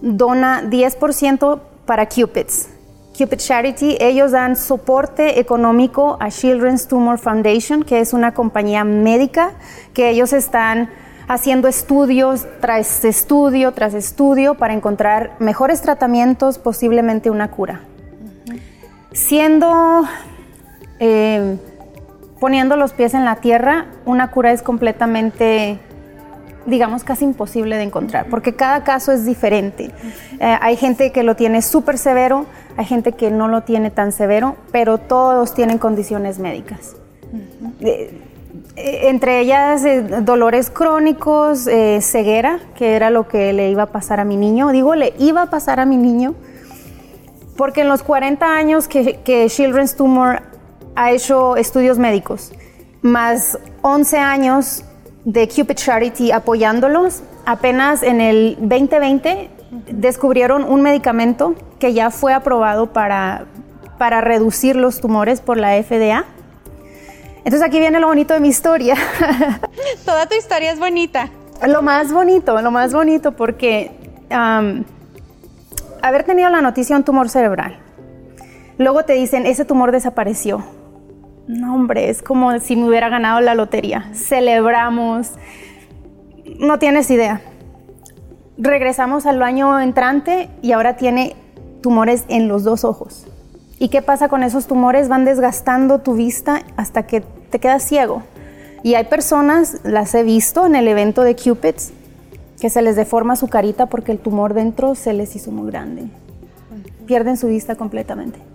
dona 0.00 0.62
10% 0.62 1.60
para 1.84 2.08
Cupids. 2.08 2.68
Cupid 3.16 3.38
Charity, 3.38 3.98
ellos 4.00 4.32
dan 4.32 4.56
soporte 4.56 5.38
económico 5.38 6.16
a 6.20 6.30
Children's 6.30 6.88
Tumor 6.88 7.18
Foundation, 7.18 7.82
que 7.82 8.00
es 8.00 8.14
una 8.14 8.32
compañía 8.32 8.84
médica 8.84 9.52
que 9.92 10.08
ellos 10.08 10.32
están 10.32 10.88
haciendo 11.28 11.68
estudios 11.68 12.46
tras 12.60 13.04
estudio 13.04 13.72
tras 13.72 13.94
estudio 13.94 14.54
para 14.54 14.74
encontrar 14.74 15.36
mejores 15.38 15.82
tratamientos, 15.82 16.58
posiblemente 16.58 17.30
una 17.30 17.50
cura. 17.50 17.82
Siendo, 19.12 20.02
eh, 20.98 21.56
poniendo 22.40 22.76
los 22.76 22.92
pies 22.92 23.14
en 23.14 23.24
la 23.24 23.36
tierra, 23.36 23.86
una 24.04 24.30
cura 24.30 24.50
es 24.50 24.62
completamente, 24.62 25.78
digamos, 26.66 27.04
casi 27.04 27.24
imposible 27.24 27.76
de 27.76 27.84
encontrar, 27.84 28.26
porque 28.30 28.54
cada 28.56 28.82
caso 28.82 29.12
es 29.12 29.24
diferente. 29.24 29.90
Eh, 30.40 30.56
hay 30.60 30.76
gente 30.76 31.12
que 31.12 31.22
lo 31.22 31.36
tiene 31.36 31.62
súper 31.62 31.98
severo, 31.98 32.46
hay 32.76 32.86
gente 32.86 33.12
que 33.12 33.30
no 33.30 33.46
lo 33.46 33.60
tiene 33.62 33.90
tan 33.90 34.10
severo, 34.10 34.56
pero 34.72 34.98
todos 34.98 35.54
tienen 35.54 35.78
condiciones 35.78 36.38
médicas. 36.38 36.96
Eh, 37.80 39.08
entre 39.08 39.40
ellas 39.40 39.84
eh, 39.84 40.02
dolores 40.22 40.70
crónicos, 40.70 41.66
eh, 41.66 42.00
ceguera, 42.00 42.60
que 42.74 42.94
era 42.96 43.10
lo 43.10 43.28
que 43.28 43.52
le 43.52 43.70
iba 43.70 43.84
a 43.84 43.86
pasar 43.86 44.20
a 44.20 44.24
mi 44.24 44.36
niño. 44.36 44.70
Digo, 44.70 44.94
le 44.94 45.12
iba 45.18 45.42
a 45.42 45.46
pasar 45.50 45.80
a 45.80 45.86
mi 45.86 45.96
niño, 45.96 46.34
porque 47.56 47.82
en 47.82 47.88
los 47.88 48.02
40 48.02 48.46
años 48.46 48.88
que, 48.88 49.20
que 49.22 49.46
Children's 49.48 49.96
Tumor 49.96 50.42
ha 50.96 51.10
hecho 51.12 51.56
estudios 51.56 51.98
médicos, 51.98 52.52
más 53.02 53.58
11 53.82 54.18
años 54.18 54.84
de 55.24 55.48
Cupid 55.48 55.74
Charity 55.74 56.32
apoyándolos, 56.32 57.22
apenas 57.46 58.02
en 58.02 58.20
el 58.20 58.56
2020 58.60 59.50
descubrieron 59.90 60.64
un 60.64 60.82
medicamento 60.82 61.54
que 61.78 61.92
ya 61.94 62.10
fue 62.10 62.32
aprobado 62.32 62.92
para, 62.92 63.46
para 63.98 64.20
reducir 64.20 64.76
los 64.76 65.00
tumores 65.00 65.40
por 65.40 65.56
la 65.56 65.80
FDA 65.82 66.24
entonces 67.44 67.66
aquí 67.66 67.78
viene 67.78 68.00
lo 68.00 68.06
bonito 68.06 68.34
de 68.34 68.40
mi 68.40 68.48
historia. 68.48 68.94
Toda 70.04 70.26
tu 70.26 70.34
historia 70.34 70.72
es 70.72 70.78
bonita. 70.78 71.30
Lo 71.66 71.82
más 71.82 72.12
bonito, 72.12 72.60
lo 72.60 72.70
más 72.70 72.92
bonito 72.92 73.32
porque 73.32 73.92
haber 74.30 76.24
tenido 76.24 76.50
la 76.50 76.60
noticia 76.60 76.94
de 76.94 77.00
un 77.00 77.04
tumor 77.04 77.28
cerebral. 77.28 77.78
Luego 78.78 79.04
te 79.04 79.14
dicen, 79.14 79.46
ese 79.46 79.64
tumor 79.64 79.92
desapareció. 79.92 80.64
No, 81.50 81.74
hombre, 81.74 82.10
es 82.10 82.22
como 82.22 82.56
si 82.60 82.76
me 82.76 82.86
hubiera 82.86 83.08
ganado 83.08 83.40
la 83.40 83.56
lotería. 83.56 84.08
Celebramos. 84.14 85.32
No 86.60 86.78
tienes 86.78 87.10
idea. 87.10 87.40
Regresamos 88.56 89.26
al 89.26 89.42
año 89.42 89.80
entrante 89.80 90.48
y 90.62 90.70
ahora 90.70 90.94
tiene 90.96 91.34
tumores 91.82 92.24
en 92.28 92.46
los 92.46 92.62
dos 92.62 92.84
ojos. 92.84 93.26
¿Y 93.80 93.88
qué 93.88 94.00
pasa 94.00 94.28
con 94.28 94.44
esos 94.44 94.68
tumores? 94.68 95.08
Van 95.08 95.24
desgastando 95.24 95.98
tu 95.98 96.14
vista 96.14 96.62
hasta 96.76 97.08
que 97.08 97.20
te 97.20 97.58
quedas 97.58 97.82
ciego. 97.82 98.22
Y 98.84 98.94
hay 98.94 99.06
personas, 99.06 99.80
las 99.82 100.14
he 100.14 100.22
visto 100.22 100.66
en 100.66 100.76
el 100.76 100.86
evento 100.86 101.24
de 101.24 101.34
Cupids, 101.34 101.92
que 102.60 102.70
se 102.70 102.80
les 102.80 102.94
deforma 102.94 103.34
su 103.34 103.48
carita 103.48 103.86
porque 103.86 104.12
el 104.12 104.20
tumor 104.20 104.54
dentro 104.54 104.94
se 104.94 105.14
les 105.14 105.34
hizo 105.34 105.50
muy 105.50 105.68
grande. 105.68 106.04
Pierden 107.06 107.36
su 107.36 107.48
vista 107.48 107.74
completamente. 107.74 108.49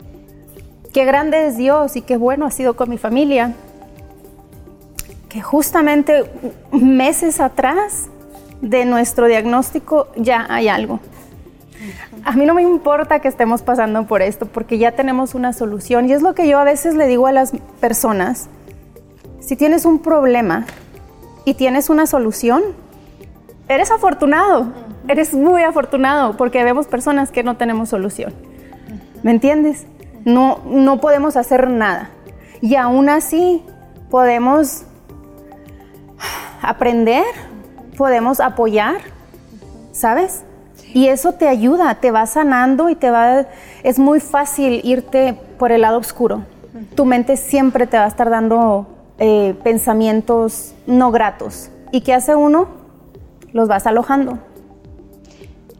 Qué 0.96 1.04
grande 1.04 1.48
es 1.48 1.58
Dios 1.58 1.98
y 1.98 2.02
qué 2.02 2.16
bueno 2.16 2.46
ha 2.46 2.52
sido 2.52 2.78
con 2.78 2.90
mi 2.90 2.98
familia. 2.98 3.52
Que 5.28 5.42
justamente 5.42 6.24
meses 6.72 7.42
atrás 7.42 8.06
de 8.62 8.86
nuestro 8.86 9.28
diagnóstico 9.28 10.08
ya 10.16 10.46
hay 10.48 10.70
algo. 10.70 11.02
A 12.24 12.32
mí 12.38 12.46
no 12.46 12.54
me 12.54 12.62
importa 12.62 13.20
que 13.20 13.28
estemos 13.28 13.62
pasando 13.62 14.08
por 14.08 14.22
esto 14.22 14.46
porque 14.46 14.78
ya 14.78 14.94
tenemos 14.94 15.36
una 15.36 15.52
solución 15.52 16.08
y 16.08 16.14
es 16.14 16.22
lo 16.22 16.34
que 16.34 16.48
yo 16.48 16.60
a 16.60 16.64
veces 16.64 16.96
le 16.96 17.08
digo 17.08 17.28
a 17.28 17.34
las 17.34 17.52
personas. 17.82 18.48
Si 19.42 19.58
tienes 19.58 19.84
un 19.84 20.00
problema 20.00 20.66
y 21.44 21.56
tienes 21.56 21.90
una 21.90 22.08
solución, 22.08 22.64
eres 23.68 23.92
afortunado, 23.92 24.72
eres 25.10 25.34
muy 25.34 25.64
afortunado 25.64 26.38
porque 26.38 26.64
vemos 26.64 26.88
personas 26.88 27.32
que 27.32 27.44
no 27.44 27.58
tenemos 27.58 27.90
solución. 27.90 28.34
¿Me 29.24 29.32
entiendes? 29.32 29.88
No, 30.26 30.60
no 30.66 31.00
podemos 31.00 31.38
hacer 31.38 31.70
nada. 31.70 32.10
Y 32.62 32.76
aún 32.76 33.10
así 33.10 33.64
podemos 34.10 34.84
aprender, 36.62 37.24
podemos 37.98 38.40
apoyar, 38.40 38.98
¿sabes? 39.92 40.44
Y 40.94 41.08
eso 41.08 41.34
te 41.34 41.48
ayuda, 41.48 41.96
te 41.96 42.12
va 42.12 42.26
sanando 42.26 42.90
y 42.90 42.96
te 42.96 43.12
va... 43.12 43.46
Es 43.84 44.00
muy 44.00 44.20
fácil 44.20 44.82
irte 44.84 45.38
por 45.60 45.72
el 45.72 45.82
lado 45.82 46.00
oscuro. 46.00 46.44
Tu 46.96 47.06
mente 47.06 47.38
siempre 47.38 47.86
te 47.86 47.98
va 47.98 48.06
a 48.06 48.08
estar 48.08 48.30
dando 48.30 48.88
eh, 49.18 49.56
pensamientos 49.64 50.74
no 50.88 51.12
gratos. 51.12 51.70
¿Y 51.92 52.02
qué 52.02 52.14
hace 52.14 52.36
uno? 52.36 52.68
Los 53.52 53.68
vas 53.68 53.86
alojando. 53.86 54.40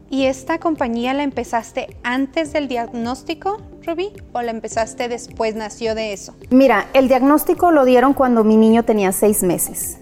¿Y 0.08 0.26
esta 0.26 0.58
compañía 0.58 1.14
la 1.14 1.22
empezaste 1.22 1.96
antes 2.02 2.52
del 2.52 2.68
diagnóstico, 2.68 3.58
Ruby? 3.86 4.12
¿O 4.32 4.42
la 4.42 4.50
empezaste 4.50 5.08
después, 5.08 5.54
nació 5.54 5.94
de 5.94 6.12
eso? 6.12 6.34
Mira, 6.50 6.86
el 6.92 7.08
diagnóstico 7.08 7.70
lo 7.70 7.84
dieron 7.84 8.14
cuando 8.14 8.44
mi 8.44 8.56
niño 8.56 8.82
tenía 8.82 9.12
seis 9.12 9.42
meses. 9.42 9.98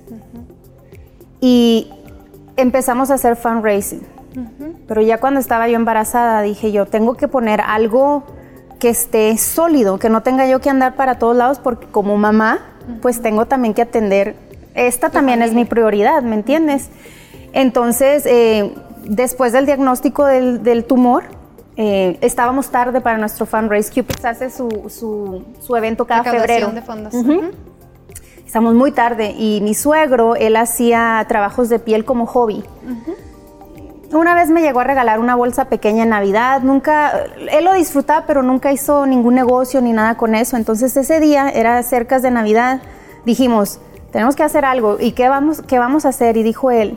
Y 1.40 1.90
empezamos 2.56 3.10
a 3.10 3.14
hacer 3.14 3.36
fundraising. 3.36 4.02
Pero 4.88 5.02
ya 5.02 5.18
cuando 5.18 5.38
estaba 5.38 5.68
yo 5.68 5.76
embarazada 5.76 6.42
dije 6.42 6.72
yo, 6.72 6.86
tengo 6.86 7.14
que 7.14 7.28
poner 7.28 7.60
algo 7.60 8.24
que 8.80 8.88
esté 8.88 9.36
sólido, 9.38 9.98
que 9.98 10.08
no 10.08 10.22
tenga 10.22 10.46
yo 10.46 10.60
que 10.60 10.70
andar 10.70 10.96
para 10.96 11.18
todos 11.18 11.36
lados 11.36 11.58
porque 11.58 11.86
como 11.86 12.16
mamá, 12.16 12.58
pues 13.00 13.22
tengo 13.22 13.46
también 13.46 13.74
que 13.74 13.82
atender, 13.82 14.34
esta 14.74 15.10
también 15.10 15.40
es 15.42 15.54
mi 15.54 15.64
prioridad, 15.64 16.22
¿me 16.22 16.34
entiendes? 16.34 16.90
Entonces, 17.52 18.26
eh, 18.26 18.74
después 19.04 19.52
del 19.52 19.66
diagnóstico 19.66 20.26
del, 20.26 20.84
tumor, 20.84 21.24
eh, 21.76 22.18
estábamos 22.20 22.70
tarde 22.70 23.00
para 23.00 23.18
nuestro 23.18 23.46
fundraise. 23.46 23.90
Cupid 23.90 24.24
hace 24.24 24.50
su, 24.50 25.44
su, 25.60 25.76
evento 25.76 26.06
cada 26.06 26.24
febrero. 26.24 26.70
de 26.70 26.82
fondos. 26.82 27.14
Estamos 28.46 28.74
muy 28.74 28.92
tarde 28.92 29.34
y 29.36 29.60
mi 29.62 29.74
suegro, 29.74 30.36
él 30.36 30.54
hacía 30.54 31.24
trabajos 31.28 31.68
de 31.68 31.80
piel 31.80 32.04
como 32.04 32.26
hobby. 32.26 32.62
Una 34.12 34.36
vez 34.36 34.48
me 34.48 34.62
llegó 34.62 34.78
a 34.78 34.84
regalar 34.84 35.18
una 35.18 35.34
bolsa 35.34 35.64
pequeña 35.64 36.04
en 36.04 36.10
Navidad, 36.10 36.60
nunca, 36.62 37.24
él 37.50 37.64
lo 37.64 37.72
disfrutaba, 37.72 38.26
pero 38.26 38.44
nunca 38.44 38.70
hizo 38.70 39.06
ningún 39.06 39.34
negocio 39.34 39.80
ni 39.80 39.92
nada 39.92 40.16
con 40.16 40.36
eso. 40.36 40.56
Entonces 40.56 40.96
ese 40.96 41.18
día, 41.18 41.48
era 41.48 41.82
cerca 41.82 42.20
de 42.20 42.30
Navidad, 42.30 42.80
dijimos, 43.24 43.80
tenemos 44.12 44.36
que 44.36 44.44
hacer 44.44 44.64
algo. 44.64 44.98
¿Y 45.00 45.12
qué 45.12 45.28
vamos, 45.28 45.60
qué 45.62 45.80
vamos 45.80 46.04
a 46.04 46.10
hacer? 46.10 46.36
Y 46.36 46.44
dijo 46.44 46.70
él, 46.70 46.96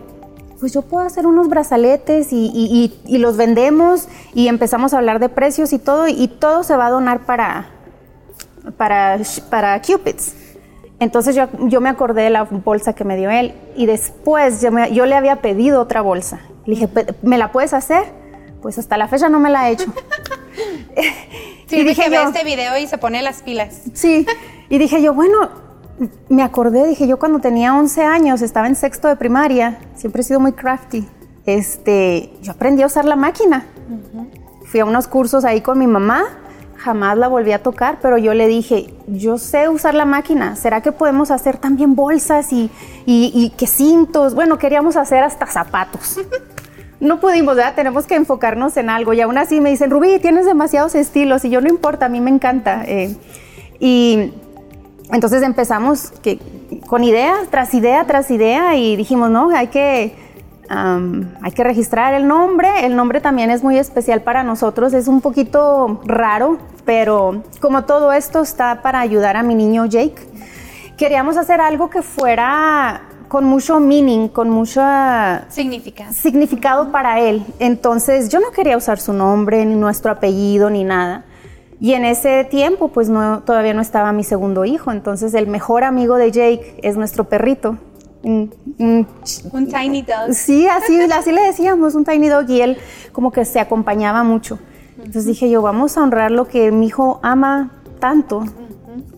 pues 0.59 0.73
yo 0.73 0.81
puedo 0.81 1.05
hacer 1.05 1.27
unos 1.27 1.49
brazaletes 1.49 2.29
y, 2.31 2.93
los 3.07 3.37
vendemos 3.37 4.07
y 4.33 4.47
empezamos 4.47 4.93
a 4.93 4.97
hablar 4.97 5.19
de 5.19 5.29
precios 5.29 5.73
y 5.73 5.79
todo, 5.79 6.07
y 6.07 6.27
todo 6.27 6.63
se 6.63 6.75
va 6.75 6.87
a 6.87 6.89
donar 6.89 7.25
para, 7.25 7.69
para, 8.77 9.19
para 9.49 9.81
Cupids. 9.81 10.35
Entonces 10.99 11.35
yo, 11.35 11.47
yo, 11.67 11.79
me 11.79 11.89
acordé 11.89 12.23
de 12.23 12.31
la 12.31 12.43
bolsa 12.43 12.93
que 12.93 13.03
me 13.03 13.17
dio 13.17 13.29
él 13.29 13.53
y 13.75 13.85
después 13.85 14.61
yo, 14.61 14.71
yo 14.87 15.05
le 15.05 15.15
había 15.15 15.41
pedido 15.41 15.81
otra 15.81 16.01
bolsa 16.01 16.39
le 16.67 16.75
dije, 16.75 16.89
¿me 17.21 17.37
la 17.37 17.51
puedes 17.51 17.73
hacer? 17.73 18.03
Pues 18.61 18.77
hasta 18.77 18.97
la 18.97 19.07
fecha 19.07 19.29
no 19.29 19.39
me 19.39 19.49
la 19.49 19.69
he 19.69 19.73
hecho. 19.73 19.85
sí, 21.67 21.77
y 21.77 21.83
dije 21.83 22.09
ve 22.09 22.21
este 22.21 22.43
video 22.43 22.77
y 22.77 22.87
se 22.87 22.97
pone 22.97 23.21
las 23.21 23.41
pilas. 23.41 23.83
Sí, 23.93 24.27
y 24.69 24.77
dije 24.77 25.01
yo, 25.01 25.13
bueno, 25.13 25.49
me 26.29 26.43
acordé, 26.43 26.87
dije 26.87 27.07
yo 27.07 27.17
cuando 27.17 27.39
tenía 27.39 27.75
11 27.75 28.03
años, 28.03 28.41
estaba 28.41 28.67
en 28.67 28.75
sexto 28.75 29.07
de 29.07 29.15
primaria, 29.15 29.79
siempre 29.95 30.21
he 30.21 30.23
sido 30.23 30.39
muy 30.39 30.53
crafty. 30.53 31.07
Este, 31.45 32.33
yo 32.41 32.51
aprendí 32.51 32.83
a 32.83 32.87
usar 32.87 33.05
la 33.05 33.15
máquina. 33.15 33.65
Fui 34.65 34.79
a 34.79 34.85
unos 34.85 35.07
cursos 35.07 35.45
ahí 35.45 35.61
con 35.61 35.79
mi 35.79 35.87
mamá, 35.87 36.25
jamás 36.75 37.17
la 37.17 37.27
volví 37.29 37.53
a 37.53 37.63
tocar, 37.63 37.99
pero 38.01 38.17
yo 38.17 38.33
le 38.33 38.47
dije, 38.47 38.93
yo 39.07 39.37
sé 39.37 39.69
usar 39.69 39.93
la 39.93 40.05
máquina, 40.05 40.55
¿será 40.55 40.81
que 40.81 40.91
podemos 40.91 41.31
hacer 41.31 41.57
también 41.57 41.95
bolsas 41.95 42.51
y, 42.51 42.69
y, 43.05 43.31
y 43.33 43.49
que 43.51 43.65
cintos? 43.65 44.35
Bueno, 44.35 44.57
queríamos 44.57 44.97
hacer 44.97 45.23
hasta 45.23 45.47
zapatos. 45.47 46.19
no 46.99 47.19
pudimos, 47.19 47.55
¿verdad? 47.55 47.75
Tenemos 47.75 48.05
que 48.05 48.15
enfocarnos 48.15 48.75
en 48.77 48.89
algo. 48.89 49.13
Y 49.13 49.21
aún 49.21 49.37
así 49.37 49.61
me 49.61 49.69
dicen, 49.69 49.89
Rubí, 49.89 50.19
tienes 50.19 50.45
demasiados 50.45 50.95
estilos. 50.95 51.45
Y 51.45 51.49
yo 51.49 51.61
no 51.61 51.69
importa, 51.69 52.07
a 52.07 52.09
mí 52.09 52.19
me 52.19 52.31
encanta. 52.31 52.83
Eh, 52.85 53.15
y 53.79 54.33
entonces 55.11 55.41
empezamos 55.43 56.11
que, 56.21 56.39
con 56.87 57.03
idea 57.03 57.35
tras 57.49 57.73
idea 57.73 58.05
tras 58.05 58.29
idea 58.31 58.75
y 58.75 58.95
dijimos, 58.95 59.29
no, 59.29 59.49
hay 59.49 59.67
que, 59.67 60.15
hay 60.69 61.51
que 61.51 61.63
registrar 61.63 62.13
el 62.13 62.27
nombre. 62.27 62.85
El 62.85 62.95
nombre 62.95 63.21
también 63.21 63.49
es 63.49 63.63
muy 63.63 63.77
especial 63.77 64.21
para 64.21 64.43
nosotros. 64.43 64.93
Es 64.93 65.07
un 65.07 65.21
poquito 65.21 66.01
raro, 66.05 66.57
pero 66.85 67.43
como 67.61 67.85
todo 67.85 68.11
esto 68.11 68.41
está 68.41 68.81
para 68.81 68.99
ayudar 68.99 69.37
a 69.37 69.43
mi 69.43 69.55
niño 69.55 69.85
Jake, 69.85 70.27
queríamos 70.97 71.37
hacer 71.37 71.61
algo 71.61 71.89
que 71.89 72.01
fuera 72.01 73.01
con 73.27 73.45
mucho 73.45 73.79
meaning, 73.79 74.29
con 74.29 74.49
mucho 74.49 74.81
significado. 75.49 76.13
significado 76.13 76.91
para 76.91 77.19
él. 77.19 77.45
Entonces 77.59 78.29
yo 78.29 78.39
no 78.39 78.51
quería 78.51 78.77
usar 78.77 78.99
su 78.99 79.13
nombre, 79.13 79.65
ni 79.65 79.75
nuestro 79.75 80.11
apellido, 80.11 80.69
ni 80.69 80.83
nada. 80.83 81.25
Y 81.79 81.93
en 81.93 82.05
ese 82.05 82.43
tiempo, 82.43 82.87
pues 82.89 83.09
no, 83.09 83.41
todavía 83.41 83.73
no 83.73 83.81
estaba 83.81 84.11
mi 84.11 84.23
segundo 84.23 84.65
hijo. 84.65 84.91
Entonces 84.91 85.33
el 85.33 85.47
mejor 85.47 85.83
amigo 85.83 86.15
de 86.15 86.31
Jake 86.31 86.79
es 86.81 86.97
nuestro 86.97 87.25
perrito. 87.25 87.77
Un, 88.23 88.51
tiny 89.71 90.01
dog. 90.01 90.33
Sí, 90.33 90.67
así, 90.67 90.99
así 91.01 91.31
le 91.31 91.41
decíamos, 91.41 91.95
un 91.95 92.03
tiny 92.03 92.29
dog. 92.29 92.49
Y 92.49 92.61
él 92.61 92.77
como 93.11 93.31
que 93.31 93.45
se 93.45 93.59
acompañaba 93.59 94.23
mucho. 94.23 94.59
Entonces 94.97 95.25
dije 95.25 95.49
yo, 95.49 95.61
vamos 95.61 95.97
a 95.97 96.03
honrar 96.03 96.31
lo 96.31 96.47
que 96.47 96.71
mi 96.71 96.87
hijo 96.87 97.19
ama 97.21 97.71
tanto 97.99 98.43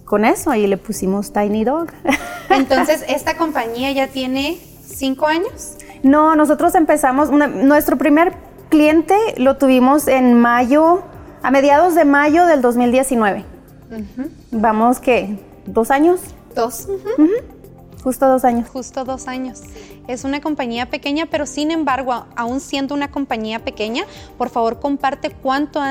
con 0.09 0.25
eso 0.25 0.53
y 0.55 0.67
le 0.67 0.77
pusimos 0.77 1.31
Tiny 1.31 1.63
Dog. 1.63 1.89
Entonces, 2.49 3.05
¿esta 3.07 3.37
compañía 3.37 3.91
ya 3.91 4.07
tiene 4.07 4.59
cinco 4.83 5.27
años? 5.27 5.77
No, 6.01 6.35
nosotros 6.35 6.73
empezamos, 6.75 7.29
nuestro 7.31 7.97
primer 7.97 8.33
cliente 8.69 9.15
lo 9.37 9.57
tuvimos 9.57 10.07
en 10.07 10.33
mayo, 10.33 11.03
a 11.41 11.51
mediados 11.51 11.95
de 11.95 12.05
mayo 12.05 12.45
del 12.45 12.61
2019. 12.61 13.45
Vamos, 14.51 14.99
¿qué? 14.99 15.39
¿Dos 15.65 15.91
años? 15.91 16.21
Dos. 16.55 16.87
Justo 18.03 18.27
dos 18.27 18.45
años. 18.45 18.69
Justo 18.69 19.03
dos 19.03 19.27
años. 19.27 19.61
Es 20.07 20.23
una 20.23 20.41
compañía 20.41 20.89
pequeña, 20.89 21.27
pero 21.29 21.45
sin 21.45 21.71
embargo, 21.71 22.25
aún 22.35 22.59
siendo 22.59 22.95
una 22.95 23.11
compañía 23.11 23.59
pequeña, 23.59 24.05
por 24.37 24.49
favor 24.49 24.79
comparte 24.79 25.31
cuánto 25.31 25.81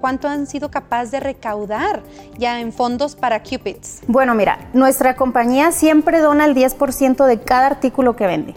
cuánto 0.00 0.28
han 0.28 0.46
sido 0.46 0.70
capaces 0.70 1.12
de 1.12 1.20
recaudar 1.20 2.02
ya 2.36 2.60
en 2.60 2.74
fondos 2.74 3.16
para 3.16 3.42
Cupids? 3.42 4.02
Bueno, 4.06 4.34
mira, 4.34 4.68
nuestra 4.74 5.16
compañía 5.16 5.72
siempre 5.72 6.18
dona 6.18 6.44
el 6.44 6.54
10% 6.54 7.24
de 7.24 7.40
cada 7.40 7.68
artículo 7.68 8.14
que 8.14 8.26
vende. 8.26 8.54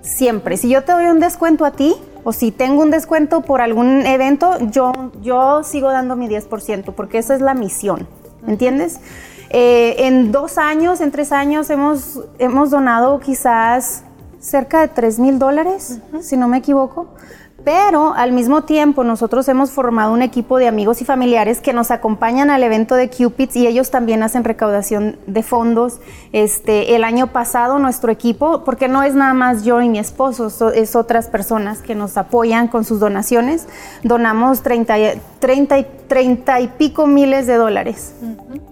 Siempre. 0.00 0.56
Si 0.56 0.70
yo 0.70 0.84
te 0.84 0.92
doy 0.92 1.04
un 1.04 1.20
descuento 1.20 1.66
a 1.66 1.72
ti, 1.72 1.96
o 2.28 2.32
si 2.32 2.50
tengo 2.50 2.82
un 2.82 2.90
descuento 2.90 3.42
por 3.42 3.60
algún 3.60 4.04
evento, 4.04 4.58
yo, 4.58 4.92
yo 5.22 5.62
sigo 5.62 5.92
dando 5.92 6.16
mi 6.16 6.26
10%, 6.26 6.92
porque 6.92 7.18
esa 7.18 7.36
es 7.36 7.40
la 7.40 7.54
misión. 7.54 8.08
¿Entiendes? 8.48 8.98
Eh, 9.50 9.94
en 9.98 10.32
dos 10.32 10.58
años, 10.58 11.00
en 11.00 11.12
tres 11.12 11.30
años, 11.30 11.70
hemos, 11.70 12.24
hemos 12.40 12.70
donado 12.70 13.20
quizás 13.20 14.02
cerca 14.40 14.80
de 14.80 14.88
3 14.88 15.20
mil 15.20 15.38
dólares, 15.38 16.00
si 16.20 16.36
no 16.36 16.48
me 16.48 16.58
equivoco 16.58 17.06
pero 17.66 18.14
al 18.14 18.30
mismo 18.30 18.62
tiempo 18.62 19.02
nosotros 19.02 19.48
hemos 19.48 19.72
formado 19.72 20.12
un 20.12 20.22
equipo 20.22 20.58
de 20.58 20.68
amigos 20.68 21.02
y 21.02 21.04
familiares 21.04 21.60
que 21.60 21.72
nos 21.72 21.90
acompañan 21.90 22.48
al 22.48 22.62
evento 22.62 22.94
de 22.94 23.10
Cupids 23.10 23.56
y 23.56 23.66
ellos 23.66 23.90
también 23.90 24.22
hacen 24.22 24.44
recaudación 24.44 25.18
de 25.26 25.42
fondos. 25.42 25.98
Este, 26.30 26.94
el 26.94 27.02
año 27.02 27.32
pasado 27.32 27.80
nuestro 27.80 28.12
equipo, 28.12 28.62
porque 28.62 28.86
no 28.86 29.02
es 29.02 29.16
nada 29.16 29.34
más 29.34 29.64
yo 29.64 29.82
y 29.82 29.88
mi 29.88 29.98
esposo, 29.98 30.70
es 30.70 30.94
otras 30.94 31.26
personas 31.26 31.82
que 31.82 31.96
nos 31.96 32.16
apoyan 32.16 32.68
con 32.68 32.84
sus 32.84 33.00
donaciones, 33.00 33.66
donamos 34.04 34.62
30, 34.62 34.94
30, 35.40 35.76
30 36.06 36.60
y 36.60 36.68
pico 36.68 37.08
miles 37.08 37.48
de 37.48 37.56
dólares. 37.56 38.14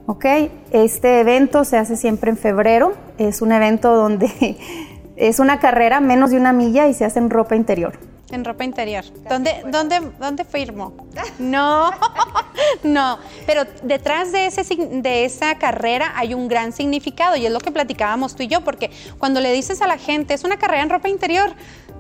¿Ok? 0.07 0.25
Este 0.71 1.19
evento 1.19 1.65
se 1.65 1.79
hace 1.79 1.97
siempre 1.97 2.31
en 2.31 2.37
febrero, 2.37 2.93
es 3.19 3.43
un 3.43 3.51
evento 3.51 3.97
donde 3.97 4.57
es 5.17 5.41
una 5.41 5.59
carrera 5.59 5.99
menos 5.99 6.31
de 6.31 6.37
una 6.37 6.53
milla 6.53 6.87
y 6.87 6.95
se 6.95 7.05
hace 7.05 7.19
en 7.19 7.29
ropa 7.29 7.57
interior. 7.57 8.14
En 8.31 8.45
ropa 8.45 8.65
interior. 8.65 9.05
¿Dónde, 9.29 9.63
dónde, 9.71 10.01
dónde 10.19 10.45
firmo? 10.45 10.95
No, 11.39 11.91
no. 12.83 13.19
Pero 13.47 13.65
detrás 13.83 14.33
de, 14.33 14.47
ese, 14.47 14.65
de 14.75 15.25
esa 15.25 15.57
carrera 15.59 16.13
hay 16.17 16.35
un 16.35 16.49
gran 16.49 16.73
significado 16.73 17.37
y 17.37 17.47
es 17.47 17.53
lo 17.53 17.61
que 17.61 17.71
platicábamos 17.71 18.35
tú 18.35 18.43
y 18.43 18.49
yo, 18.49 18.63
porque 18.63 18.91
cuando 19.19 19.41
le 19.41 19.53
dices 19.53 19.83
a 19.83 19.87
la 19.87 19.99
gente, 19.99 20.35
es 20.35 20.45
una 20.45 20.57
carrera 20.57 20.83
en 20.83 20.91
ropa 20.91 21.09
interior, 21.09 21.51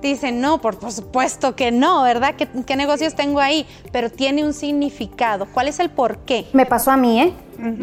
dicen, 0.00 0.40
no, 0.40 0.60
por, 0.60 0.78
supuesto 0.90 1.56
que 1.56 1.70
no, 1.70 2.02
¿verdad? 2.02 2.34
¿Qué, 2.37 2.48
¿Qué, 2.66 2.76
negocios 2.76 3.14
tengo 3.14 3.40
ahí? 3.40 3.66
Pero 3.92 4.10
tiene 4.10 4.44
un 4.44 4.52
significado. 4.52 5.46
¿Cuál 5.46 5.68
es 5.68 5.78
el 5.80 5.90
por 5.90 6.18
qué? 6.18 6.46
Me 6.52 6.66
pasó 6.66 6.90
a 6.90 6.96
mí, 6.96 7.20
¿eh? 7.20 7.32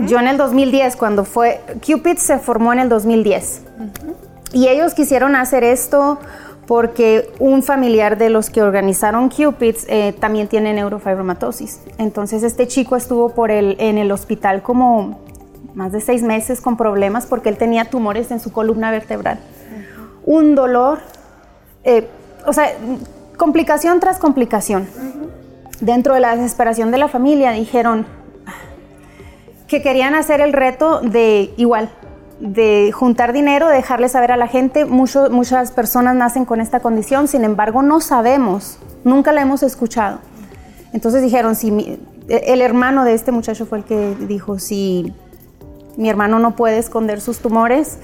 Yo 0.06 0.20
en 0.20 0.28
el 0.28 0.38
2010, 0.38 0.96
cuando 0.96 1.26
fue, 1.26 1.62
Cupid 1.86 2.18
se 2.18 2.38
formó 2.40 2.74
en 2.74 2.80
el 2.80 2.90
2010. 2.90 3.62
Y 4.54 4.68
ellos 4.68 4.94
quisieron 4.94 5.36
hacer 5.36 5.64
esto 5.64 6.20
porque 6.72 7.30
un 7.40 7.64
familiar 7.64 8.18
de 8.18 8.30
los 8.30 8.50
que 8.50 8.62
organizaron 8.62 9.28
Cupids 9.28 9.86
eh, 9.90 10.16
también 10.18 10.48
tiene 10.48 10.74
neurofibromatosis. 10.74 11.82
Entonces 11.98 12.44
este 12.44 12.66
chico 12.66 12.96
estuvo 12.96 13.34
por 13.34 13.52
el, 13.52 13.76
en 13.78 13.98
el 13.98 14.10
hospital 14.10 14.62
como 14.62 15.20
más 15.76 15.92
de 15.92 16.00
seis 16.00 16.24
meses 16.24 16.62
con 16.62 16.78
problemas 16.78 17.26
porque 17.26 17.50
él 17.50 17.58
tenía 17.58 17.90
tumores 17.90 18.32
en 18.32 18.40
su 18.40 18.54
columna 18.54 18.90
vertebral. 18.90 19.42
Un 20.24 20.56
dolor, 20.56 21.00
eh, 21.84 22.08
o 22.48 22.54
sea, 22.54 22.72
complicación 23.36 24.00
tras 24.00 24.18
complicación. 24.18 24.88
Dentro 25.82 26.14
de 26.14 26.22
la 26.22 26.38
desesperación 26.38 26.90
de 26.90 27.00
la 27.00 27.10
familia 27.10 27.52
dijeron 27.52 28.06
que 29.68 29.82
querían 29.82 30.16
hacer 30.16 30.40
el 30.40 30.54
reto 30.54 31.02
de 31.02 31.54
igual, 31.58 31.90
de 32.42 32.92
juntar 32.92 33.34
dinero, 33.34 33.68
dejarle 33.68 34.10
saber 34.10 34.32
a 34.32 34.38
la 34.38 34.48
gente. 34.48 34.86
muchas 34.86 35.72
personas 35.72 36.16
nacen 36.16 36.46
con 36.46 36.60
esta 36.60 36.80
condición, 36.80 37.28
sin 37.28 37.44
embargo 37.44 37.84
no 37.84 38.02
sabemos, 38.02 38.80
nunca 39.04 39.32
la 39.32 39.42
hemos 39.42 39.64
escuchado. 39.64 40.20
Entonces 40.92 41.22
dijeron, 41.22 41.56
si 41.56 42.00
el 42.28 42.62
hermano 42.62 43.06
de 43.06 43.14
este 43.14 43.32
muchacho 43.32 43.66
fue 43.66 43.80
el 43.80 43.84
que 43.84 44.16
dijo, 44.28 44.60
si 44.60 45.14
mi 45.98 46.10
hermano 46.10 46.40
no 46.40 46.56
puede 46.56 46.80
esconder 46.80 47.22
sus 47.22 47.40
tumores, 47.40 48.00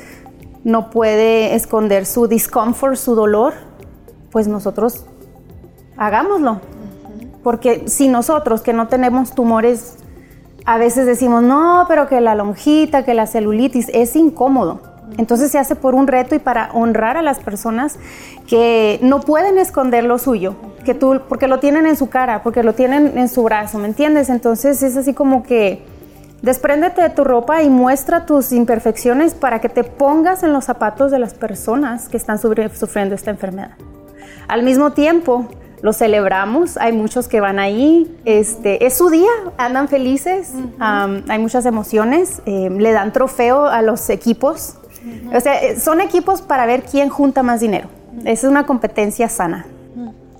no 0.63 0.91
puede 0.91 1.55
esconder 1.55 2.05
su 2.05 2.27
discomfort, 2.27 2.95
su 2.95 3.15
dolor, 3.15 3.53
pues 4.31 4.47
nosotros 4.47 5.05
hagámoslo. 5.97 6.61
Porque 7.43 7.87
si 7.87 8.07
nosotros 8.07 8.61
que 8.61 8.73
no 8.73 8.87
tenemos 8.87 9.31
tumores 9.33 9.95
a 10.67 10.77
veces 10.77 11.05
decimos, 11.05 11.43
no, 11.43 11.85
pero 11.87 12.09
que 12.09 12.19
la 12.19 12.35
lonjita, 12.35 13.05
que 13.05 13.13
la 13.13 13.25
celulitis 13.25 13.87
es 13.93 14.17
incómodo. 14.17 14.81
Entonces 15.17 15.49
se 15.49 15.57
hace 15.57 15.75
por 15.75 15.95
un 15.95 16.07
reto 16.07 16.35
y 16.35 16.39
para 16.39 16.71
honrar 16.73 17.15
a 17.15 17.21
las 17.21 17.39
personas 17.39 17.97
que 18.47 18.99
no 19.01 19.21
pueden 19.21 19.57
esconder 19.57 20.03
lo 20.03 20.17
suyo, 20.17 20.55
que 20.83 20.93
tú, 20.93 21.21
porque 21.29 21.47
lo 21.47 21.59
tienen 21.59 21.85
en 21.85 21.95
su 21.95 22.09
cara, 22.09 22.43
porque 22.43 22.63
lo 22.63 22.73
tienen 22.73 23.17
en 23.17 23.29
su 23.29 23.43
brazo, 23.43 23.79
¿me 23.79 23.87
entiendes? 23.87 24.27
Entonces 24.29 24.83
es 24.83 24.97
así 24.97 25.13
como 25.13 25.41
que 25.41 25.85
despréndete 26.41 27.01
de 27.01 27.11
tu 27.11 27.23
ropa 27.23 27.63
y 27.63 27.69
muestra 27.69 28.25
tus 28.25 28.51
imperfecciones 28.51 29.35
para 29.35 29.61
que 29.61 29.69
te 29.69 29.85
pongas 29.85 30.43
en 30.43 30.51
los 30.51 30.65
zapatos 30.65 31.11
de 31.11 31.19
las 31.19 31.33
personas 31.33 32.09
que 32.09 32.17
están 32.17 32.39
sufriendo 32.39 33.15
esta 33.15 33.31
enfermedad. 33.31 33.71
Al 34.49 34.63
mismo 34.63 34.91
tiempo, 34.91 35.47
lo 35.87 35.93
celebramos, 35.93 36.75
hay 36.75 36.91
muchos 36.91 37.29
que 37.29 37.39
van 37.39 37.59
ahí, 37.59 38.13
este, 38.25 38.85
es 38.85 38.97
su 38.97 39.09
día, 39.09 39.29
andan 39.57 39.87
felices, 39.87 40.51
hay 40.79 41.39
muchas 41.39 41.65
emociones, 41.65 42.41
eh, 42.45 42.69
le 42.69 42.91
dan 42.91 43.13
trofeo 43.13 43.67
a 43.67 43.81
los 43.81 44.09
equipos, 44.09 44.75
o 45.33 45.39
sea, 45.39 45.63
eh, 45.63 45.79
son 45.79 46.01
equipos 46.01 46.41
para 46.41 46.65
ver 46.65 46.83
quién 46.83 47.07
junta 47.07 47.41
más 47.41 47.61
dinero, 47.61 47.87
es 48.25 48.43
una 48.43 48.65
competencia 48.65 49.29
sana. 49.29 49.65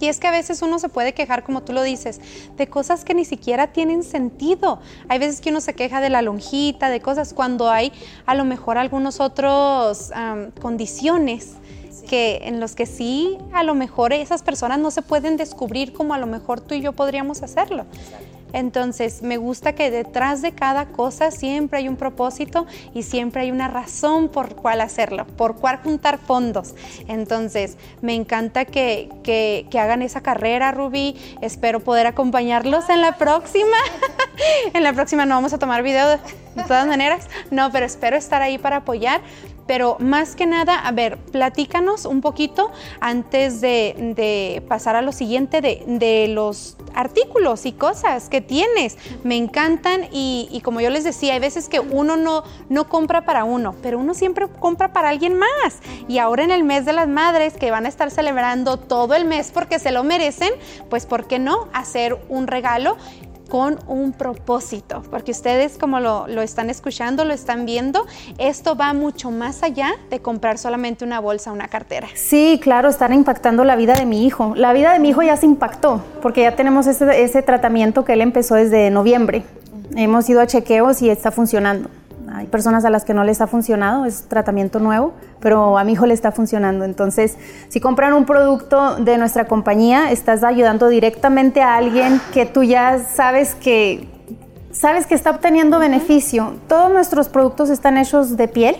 Y 0.01 0.10
es 0.10 0.19
que 0.19 0.27
a 0.27 0.31
veces 0.31 0.62
uno 0.62 0.79
se 0.79 0.89
puede 0.89 1.13
quejar, 1.13 1.43
como 1.43 1.63
tú 1.63 1.71
lo 1.71 1.81
dices, 1.81 2.19
de 2.57 2.67
cosas 2.67 3.05
que 3.05 3.15
ni 3.15 3.23
siquiera 3.23 3.67
tienen 3.67 4.03
sentido. 4.03 4.79
Hay 5.07 5.17
veces 5.17 5.41
que 5.41 5.49
uno 5.49 5.60
se 5.60 5.73
queja 5.73 6.01
de 6.01 6.10
la 6.10 6.21
lonjita, 6.21 6.89
de 6.89 6.99
cosas, 6.99 7.33
cuando 7.33 7.71
hay 7.71 7.91
a 8.27 8.36
lo 8.36 8.45
mejor 8.45 8.77
algunos 8.77 9.19
otros 9.19 10.12
condiciones 10.62 11.53
que 12.07 12.41
en 12.43 12.59
los 12.59 12.73
que 12.73 12.85
sí 12.85 13.37
a 13.53 13.63
lo 13.63 13.75
mejor 13.75 14.13
esas 14.13 14.41
personas 14.41 14.79
no 14.79 14.91
se 14.91 15.01
pueden 15.01 15.37
descubrir 15.37 15.93
como 15.93 16.13
a 16.13 16.17
lo 16.17 16.27
mejor 16.27 16.61
tú 16.61 16.73
y 16.73 16.81
yo 16.81 16.93
podríamos 16.93 17.43
hacerlo. 17.43 17.85
Entonces, 18.53 19.21
me 19.21 19.37
gusta 19.37 19.73
que 19.73 19.91
detrás 19.91 20.41
de 20.41 20.53
cada 20.53 20.85
cosa 20.85 21.31
siempre 21.31 21.79
hay 21.79 21.89
un 21.89 21.97
propósito 21.97 22.65
y 22.93 23.03
siempre 23.03 23.41
hay 23.41 23.51
una 23.51 23.67
razón 23.67 24.29
por 24.29 24.55
cuál 24.55 24.81
hacerlo, 24.81 25.27
por 25.27 25.57
cuál 25.57 25.77
juntar 25.77 26.17
fondos. 26.17 26.73
Entonces, 27.07 27.77
me 28.01 28.15
encanta 28.15 28.65
que, 28.65 29.09
que, 29.23 29.67
que 29.69 29.79
hagan 29.79 30.01
esa 30.01 30.21
carrera, 30.21 30.71
Ruby. 30.71 31.15
Espero 31.41 31.81
poder 31.81 32.07
acompañarlos 32.07 32.89
en 32.89 33.01
la 33.01 33.17
próxima. 33.17 33.77
en 34.73 34.83
la 34.83 34.93
próxima 34.93 35.25
no 35.25 35.35
vamos 35.35 35.53
a 35.53 35.59
tomar 35.59 35.83
video 35.83 36.07
de 36.07 36.63
todas 36.63 36.87
maneras, 36.87 37.27
no, 37.51 37.71
pero 37.71 37.85
espero 37.85 38.15
estar 38.15 38.41
ahí 38.41 38.57
para 38.57 38.77
apoyar 38.77 39.21
Pero 39.67 39.97
más 39.99 40.36
que 40.36 40.45
nada, 40.45 40.80
a 40.80 40.91
ver, 40.91 41.17
platícanos 41.17 42.06
un 42.06 42.21
poquito 42.21 42.71
antes 42.99 43.62
de, 43.62 44.63
pasar 44.67 44.95
a 44.95 45.01
lo 45.01 45.12
siguiente 45.12 45.62
de, 45.62 46.27
los 46.30 46.77
artículos 46.93 47.65
y 47.65 47.73
cosas 47.73 48.30
que 48.30 48.41
tienes. 48.41 48.97
Me 49.23 49.36
encantan 49.36 50.08
y, 50.12 50.62
como 50.63 50.82
yo 50.82 50.89
les 50.89 51.03
decía, 51.03 51.34
hay 51.34 51.39
veces 51.39 51.69
que 51.69 51.80
uno 51.80 52.17
no, 52.17 52.43
no 52.69 52.89
compra 52.89 53.25
para 53.25 53.43
uno, 53.43 53.75
pero 53.82 53.99
uno 53.99 54.13
siempre 54.13 54.47
compra 54.60 54.93
para 54.93 55.10
alguien 55.10 55.38
más. 55.38 55.80
Y 56.08 56.17
ahora 56.17 56.43
en 56.43 56.51
el 56.51 56.63
mes 56.63 56.86
de 56.86 56.93
las 56.93 57.08
madres, 57.08 57.53
que 57.53 57.71
van 57.71 57.86
a 57.86 57.89
estar 57.89 58.10
celebrando 58.12 58.77
todo 58.77 59.13
el 59.15 59.25
mes 59.25 59.51
porque 59.53 59.80
se 59.80 59.91
lo 59.91 60.03
merecen, 60.03 60.51
pues 60.89 61.06
¿por 61.06 61.27
qué 61.27 61.39
no 61.39 61.67
hacer 61.73 62.17
un 62.30 62.47
regalo 62.47 62.97
con 63.49 63.79
un 63.88 64.13
propósito, 64.13 65.03
porque 65.10 65.31
ustedes 65.31 65.77
como 65.77 65.99
lo, 65.99 66.27
están 66.41 66.69
escuchando, 66.69 67.25
lo 67.25 67.33
están 67.33 67.65
viendo, 67.65 68.05
esto 68.38 68.75
va 68.75 68.93
mucho 68.93 69.31
más 69.31 69.63
allá 69.63 69.93
de 70.10 70.19
comprar 70.19 70.57
solamente 70.57 71.05
una 71.05 71.19
bolsa, 71.19 71.51
una 71.51 71.67
cartera. 71.67 72.07
Sí, 72.15 72.60
claro, 72.62 72.89
están 72.89 73.13
impactando 73.13 73.63
la 73.63 73.75
vida 73.75 73.93
de 73.93 74.05
mi 74.05 74.25
hijo. 74.25 74.53
La 74.55 74.73
vida 74.73 74.93
de 74.93 74.99
mi 74.99 75.10
hijo 75.10 75.21
ya 75.23 75.38
se 75.38 75.45
impactó, 75.45 76.01
porque 76.21 76.41
ya 76.41 76.55
tenemos 76.55 76.88
ese, 76.88 77.23
ese 77.23 77.41
tratamiento 77.41 78.05
que 78.05 78.13
él 78.13 78.21
empezó 78.21 78.55
desde 78.55 78.89
noviembre. 78.89 79.43
Hemos 79.95 80.29
ido 80.29 80.41
a 80.41 80.47
chequeos 80.47 81.01
y 81.01 81.10
está 81.10 81.31
funcionando. 81.31 81.89
Hay 82.31 82.47
personas 82.47 82.83
a 82.85 82.89
las 82.89 83.05
que 83.05 83.13
no 83.13 83.23
les 83.23 83.41
ha 83.41 83.47
funcionado, 83.47 84.05
es 84.05 84.23
tratamiento 84.27 84.79
nuevo, 84.79 85.13
pero 85.39 85.77
a 85.77 85.83
mi 85.83 85.93
hijo 85.93 86.05
le 86.05 86.13
está 86.13 86.31
funcionando. 86.31 86.83
Entonces, 86.83 87.37
si 87.69 87.79
compran 87.79 88.13
un 88.13 88.25
producto 88.25 88.97
de 88.97 89.17
nuestra 89.17 89.45
compañía, 89.45 90.11
estás 90.11 90.43
ayudando 90.43 90.89
directamente 90.89 91.61
a 91.61 91.75
alguien 91.75 92.19
que 92.33 92.45
tú 92.45 92.63
ya 92.63 92.99
sabes 92.99 93.55
que 93.55 94.07
sabes 94.71 95.07
que 95.07 95.15
está 95.15 95.31
obteniendo 95.31 95.79
beneficio. 95.79 96.55
Todos 96.67 96.91
nuestros 96.91 97.29
productos 97.29 97.69
están 97.69 97.97
hechos 97.97 98.37
de 98.37 98.47
piel, 98.47 98.75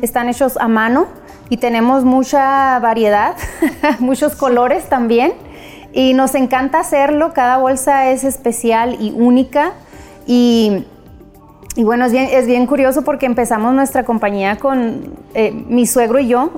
están 0.00 0.28
hechos 0.28 0.56
a 0.56 0.68
mano 0.68 1.06
y 1.48 1.56
tenemos 1.56 2.04
mucha 2.04 2.78
variedad, 2.78 3.36
muchos 3.98 4.36
colores 4.36 4.88
también. 4.88 5.32
Y 5.92 6.14
nos 6.14 6.34
encanta 6.34 6.80
hacerlo, 6.80 7.32
cada 7.34 7.58
bolsa 7.58 8.10
es 8.10 8.24
especial 8.24 8.96
y 9.00 9.12
única. 9.12 9.72
Y 10.26 10.86
y 11.74 11.84
bueno, 11.84 12.04
es 12.04 12.12
bien, 12.12 12.28
es 12.30 12.46
bien 12.46 12.66
curioso 12.66 13.02
porque 13.02 13.26
empezamos 13.26 13.74
nuestra 13.74 14.04
compañía 14.04 14.56
con 14.56 15.14
eh, 15.34 15.52
mi 15.52 15.86
suegro 15.86 16.18
y 16.18 16.28
yo, 16.28 16.50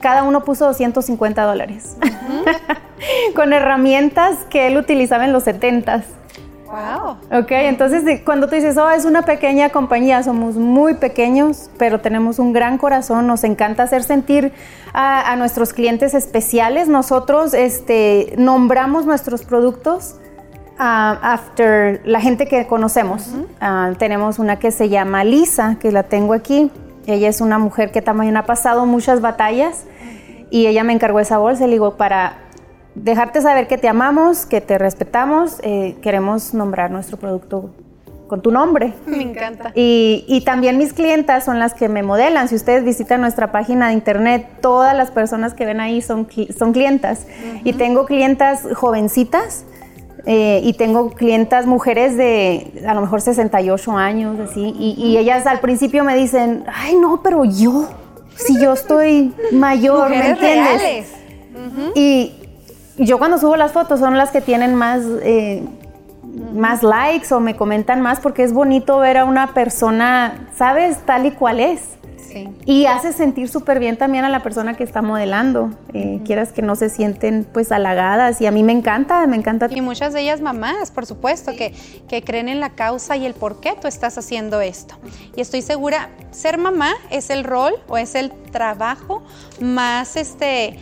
cada 0.00 0.24
uno 0.24 0.44
puso 0.44 0.66
250 0.66 1.42
dólares, 1.44 1.96
con 3.34 3.52
herramientas 3.52 4.36
que 4.50 4.66
él 4.66 4.76
utilizaba 4.76 5.24
en 5.24 5.32
los 5.32 5.46
70s. 5.46 6.02
Wow. 6.66 7.40
Ok, 7.40 7.50
entonces 7.50 8.20
cuando 8.26 8.46
tú 8.46 8.56
dices, 8.56 8.76
oh, 8.76 8.90
es 8.90 9.06
una 9.06 9.22
pequeña 9.22 9.70
compañía, 9.70 10.22
somos 10.22 10.56
muy 10.56 10.94
pequeños, 10.94 11.70
pero 11.78 12.00
tenemos 12.00 12.38
un 12.38 12.52
gran 12.52 12.76
corazón, 12.76 13.26
nos 13.26 13.44
encanta 13.44 13.84
hacer 13.84 14.02
sentir 14.02 14.52
a, 14.92 15.32
a 15.32 15.36
nuestros 15.36 15.72
clientes 15.72 16.12
especiales. 16.12 16.88
Nosotros 16.88 17.54
este, 17.54 18.34
nombramos 18.36 19.06
nuestros 19.06 19.44
productos 19.44 20.16
Uh, 20.78 21.18
after 21.22 22.00
la 22.04 22.20
gente 22.20 22.46
que 22.46 22.68
conocemos. 22.68 23.34
Ah, 23.60 23.94
tenemos 23.98 24.38
una 24.38 24.60
que 24.60 24.70
se 24.70 24.88
llama 24.88 25.24
Lisa, 25.24 25.76
que 25.80 25.90
la 25.90 26.04
tengo 26.04 26.34
aquí. 26.34 26.70
Ella 27.04 27.28
es 27.28 27.40
una 27.40 27.58
mujer 27.58 27.90
que 27.90 28.00
también 28.00 28.36
ha 28.36 28.46
pasado 28.46 28.86
muchas 28.86 29.20
batallas 29.20 29.86
y 30.50 30.68
ella 30.68 30.84
me 30.84 30.92
encargó 30.92 31.18
esa 31.18 31.38
bolsa. 31.38 31.66
Le 31.66 31.72
digo, 31.72 31.96
para 31.96 32.38
dejarte 32.94 33.40
saber 33.40 33.66
que 33.66 33.76
te 33.76 33.88
amamos, 33.88 34.46
que 34.46 34.60
te 34.60 34.78
respetamos, 34.78 35.58
eh, 35.64 35.96
queremos 36.00 36.54
nombrar 36.54 36.92
nuestro 36.92 37.16
producto 37.16 37.70
con 38.28 38.40
tu 38.40 38.52
nombre. 38.52 38.92
Me 39.06 39.22
encanta. 39.22 39.72
Y, 39.74 40.42
también 40.44 40.78
mis 40.78 40.92
clientas 40.92 41.44
son 41.44 41.58
las 41.58 41.74
que 41.74 41.88
me 41.88 42.04
modelan. 42.04 42.46
Si 42.46 42.54
ustedes 42.54 42.84
visitan 42.84 43.20
nuestra 43.20 43.50
página 43.50 43.88
de 43.88 43.94
internet, 43.94 44.46
todas 44.60 44.96
las 44.96 45.10
personas 45.10 45.54
que 45.54 45.66
ven 45.66 45.80
ahí 45.80 46.02
son, 46.02 46.28
son 46.56 46.72
clientas. 46.72 47.26
Y 47.64 47.72
tengo 47.72 48.06
clientas 48.06 48.62
jovencitas 48.74 49.64
eh, 50.30 50.60
y 50.62 50.74
tengo 50.74 51.08
clientas 51.08 51.64
mujeres 51.64 52.14
de 52.18 52.84
a 52.86 52.92
lo 52.92 53.00
mejor 53.00 53.22
68 53.22 53.96
años, 53.96 54.38
así, 54.38 54.74
y, 54.78 55.16
ellas 55.16 55.46
al 55.46 55.60
principio 55.60 56.04
me 56.04 56.14
dicen, 56.14 56.66
ay 56.70 56.96
no, 56.96 57.22
pero 57.22 57.46
yo, 57.46 57.88
si 58.36 58.60
yo 58.60 58.74
estoy 58.74 59.32
mayor, 59.52 60.10
¿me 60.10 60.28
entiendes? 60.28 61.06
Y 61.94 62.34
yo 62.98 63.18
cuando 63.18 63.38
subo 63.38 63.56
las 63.56 63.72
fotos 63.72 64.00
son 64.00 64.18
las 64.18 64.30
que 64.30 64.42
tienen 64.42 64.74
más, 64.74 65.02
eh, 65.22 65.62
más 66.54 66.82
likes 66.82 67.32
o 67.32 67.40
me 67.40 67.56
comentan 67.56 68.02
más 68.02 68.20
porque 68.20 68.42
es 68.42 68.52
bonito 68.52 68.98
ver 68.98 69.16
a 69.16 69.24
una 69.24 69.54
persona, 69.54 70.46
¿sabes? 70.54 70.98
Tal 71.06 71.24
y 71.24 71.30
cual 71.30 71.58
es. 71.58 71.97
Y 72.64 72.86
hace 72.86 73.12
sentir 73.12 73.48
súper 73.48 73.78
bien 73.78 73.96
también 73.96 74.24
a 74.24 74.28
la 74.28 74.42
persona 74.42 74.74
que 74.74 74.84
está 74.84 75.02
modelando. 75.02 75.70
Eh, 75.92 76.20
quieras 76.24 76.52
que 76.52 76.62
no 76.62 76.76
se 76.76 76.88
sienten 76.88 77.46
pues 77.52 77.72
halagadas. 77.72 78.40
Y 78.40 78.46
a 78.46 78.50
mí 78.50 78.62
me 78.62 78.72
encanta, 78.72 79.26
me 79.26 79.36
encanta. 79.36 79.68
Y 79.70 79.80
muchas 79.80 80.12
de 80.12 80.22
ellas 80.22 80.40
mamás, 80.40 80.90
por 80.90 81.06
supuesto, 81.06 81.52
que, 81.52 81.72
que 82.08 82.22
creen 82.22 82.48
en 82.48 82.60
la 82.60 82.70
causa 82.70 83.16
y 83.16 83.26
el 83.26 83.34
por 83.34 83.60
qué 83.60 83.74
tú 83.80 83.88
estás 83.88 84.18
haciendo 84.18 84.60
esto. 84.60 84.96
Y 85.36 85.40
estoy 85.40 85.62
segura, 85.62 86.10
ser 86.30 86.58
mamá 86.58 86.92
es 87.10 87.30
el 87.30 87.44
rol 87.44 87.74
o 87.88 87.96
es 87.96 88.14
el 88.14 88.32
trabajo 88.50 89.22
más 89.60 90.16
este 90.16 90.78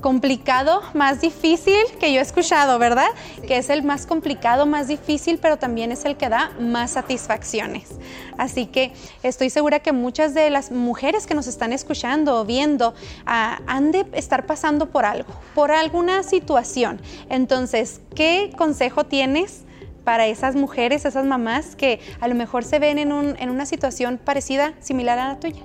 complicado, 0.00 0.82
más 0.94 1.20
difícil 1.20 1.76
que 2.00 2.12
yo 2.12 2.20
he 2.20 2.22
escuchado, 2.22 2.78
¿verdad? 2.78 3.08
Que 3.46 3.58
es 3.58 3.70
el 3.70 3.82
más 3.82 4.06
complicado, 4.06 4.66
más 4.66 4.88
difícil, 4.88 5.38
pero 5.40 5.56
también 5.56 5.92
es 5.92 6.04
el 6.04 6.16
que 6.16 6.28
da 6.28 6.50
más 6.60 6.92
satisfacciones. 6.92 7.88
Así 8.36 8.66
que 8.66 8.92
estoy 9.22 9.50
segura 9.50 9.80
que 9.80 9.92
muchas 9.92 10.34
de 10.34 10.50
las 10.50 10.70
mujeres 10.70 11.26
que 11.26 11.34
nos 11.34 11.46
están 11.46 11.72
escuchando 11.72 12.40
o 12.40 12.44
viendo 12.44 12.94
ah, 13.26 13.60
han 13.66 13.92
de 13.92 14.06
estar 14.12 14.46
pasando 14.46 14.90
por 14.90 15.04
algo, 15.04 15.32
por 15.54 15.70
alguna 15.70 16.22
situación. 16.22 17.00
Entonces, 17.28 18.00
¿qué 18.14 18.52
consejo 18.56 19.04
tienes? 19.04 19.64
para 20.04 20.26
esas 20.26 20.54
mujeres, 20.54 21.04
esas 21.04 21.26
mamás 21.26 21.76
que 21.76 22.00
a 22.18 22.28
lo 22.28 22.34
mejor 22.34 22.64
se 22.64 22.78
ven 22.78 22.96
en, 22.96 23.12
en 23.12 23.50
una 23.50 23.66
situación 23.66 24.16
parecida, 24.16 24.72
similar 24.80 25.18
a 25.18 25.28
la 25.28 25.38
tuya? 25.38 25.60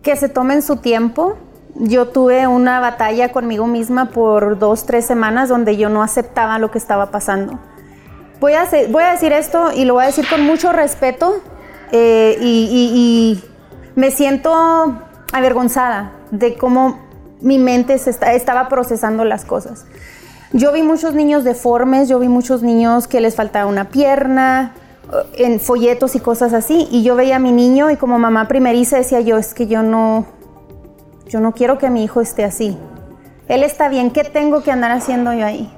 Que 0.00 0.16
se 0.16 0.30
tomen 0.30 0.62
su 0.62 0.76
tiempo, 0.76 1.36
yo 1.74 2.08
tuve 2.08 2.46
una 2.46 2.80
batalla 2.80 3.32
conmigo 3.32 3.66
misma 3.66 4.10
por 4.10 4.58
dos, 4.58 4.86
tres 4.86 5.04
semanas 5.04 5.48
donde 5.48 5.76
yo 5.76 5.88
no 5.88 6.02
aceptaba 6.02 6.58
lo 6.58 6.70
que 6.70 6.78
estaba 6.78 7.10
pasando. 7.10 7.58
Voy 8.40 8.52
a, 8.52 8.66
decir 9.12 9.32
esto 9.32 9.72
y 9.74 9.84
lo 9.84 9.94
voy 9.94 10.04
a 10.04 10.06
decir 10.06 10.26
con 10.28 10.42
mucho 10.42 10.70
respeto 10.72 11.40
eh, 11.92 12.36
y, 12.40 13.42
me 13.96 14.10
siento 14.10 14.52
avergonzada 15.32 16.12
de 16.32 16.56
cómo 16.56 16.98
mi 17.40 17.58
mente 17.58 17.94
estaba 17.94 18.68
procesando 18.68 19.24
las 19.24 19.44
cosas. 19.44 19.86
Yo 20.52 20.72
vi 20.72 20.82
muchos 20.82 21.14
niños 21.14 21.44
deformes, 21.44 22.08
yo 22.08 22.18
vi 22.18 22.26
muchos 22.26 22.64
niños 22.64 23.06
que 23.06 23.20
les 23.20 23.36
faltaba 23.36 23.66
una 23.66 23.90
pierna, 23.90 24.74
en 25.34 25.60
folletos 25.60 26.16
y 26.16 26.20
cosas 26.20 26.52
así, 26.54 26.88
y 26.90 27.04
yo 27.04 27.14
veía 27.14 27.36
a 27.36 27.38
mi 27.38 27.52
niño 27.52 27.90
y 27.90 27.96
como 27.96 28.18
mamá 28.18 28.48
primeriza 28.48 28.96
decía 28.96 29.20
yo, 29.20 29.36
es 29.36 29.54
que 29.54 29.68
yo 29.68 29.82
no, 29.82 30.26
yo 31.26 31.40
no 31.40 31.52
quiero 31.52 31.78
que 31.78 31.90
mi 31.90 32.04
hijo 32.04 32.20
esté 32.20 32.44
así. 32.44 32.76
Él 33.48 33.62
está 33.62 33.88
bien, 33.88 34.10
¿qué 34.10 34.24
tengo 34.24 34.62
que 34.62 34.70
andar 34.70 34.90
haciendo 34.90 35.32
yo 35.32 35.44
ahí? 35.44 35.70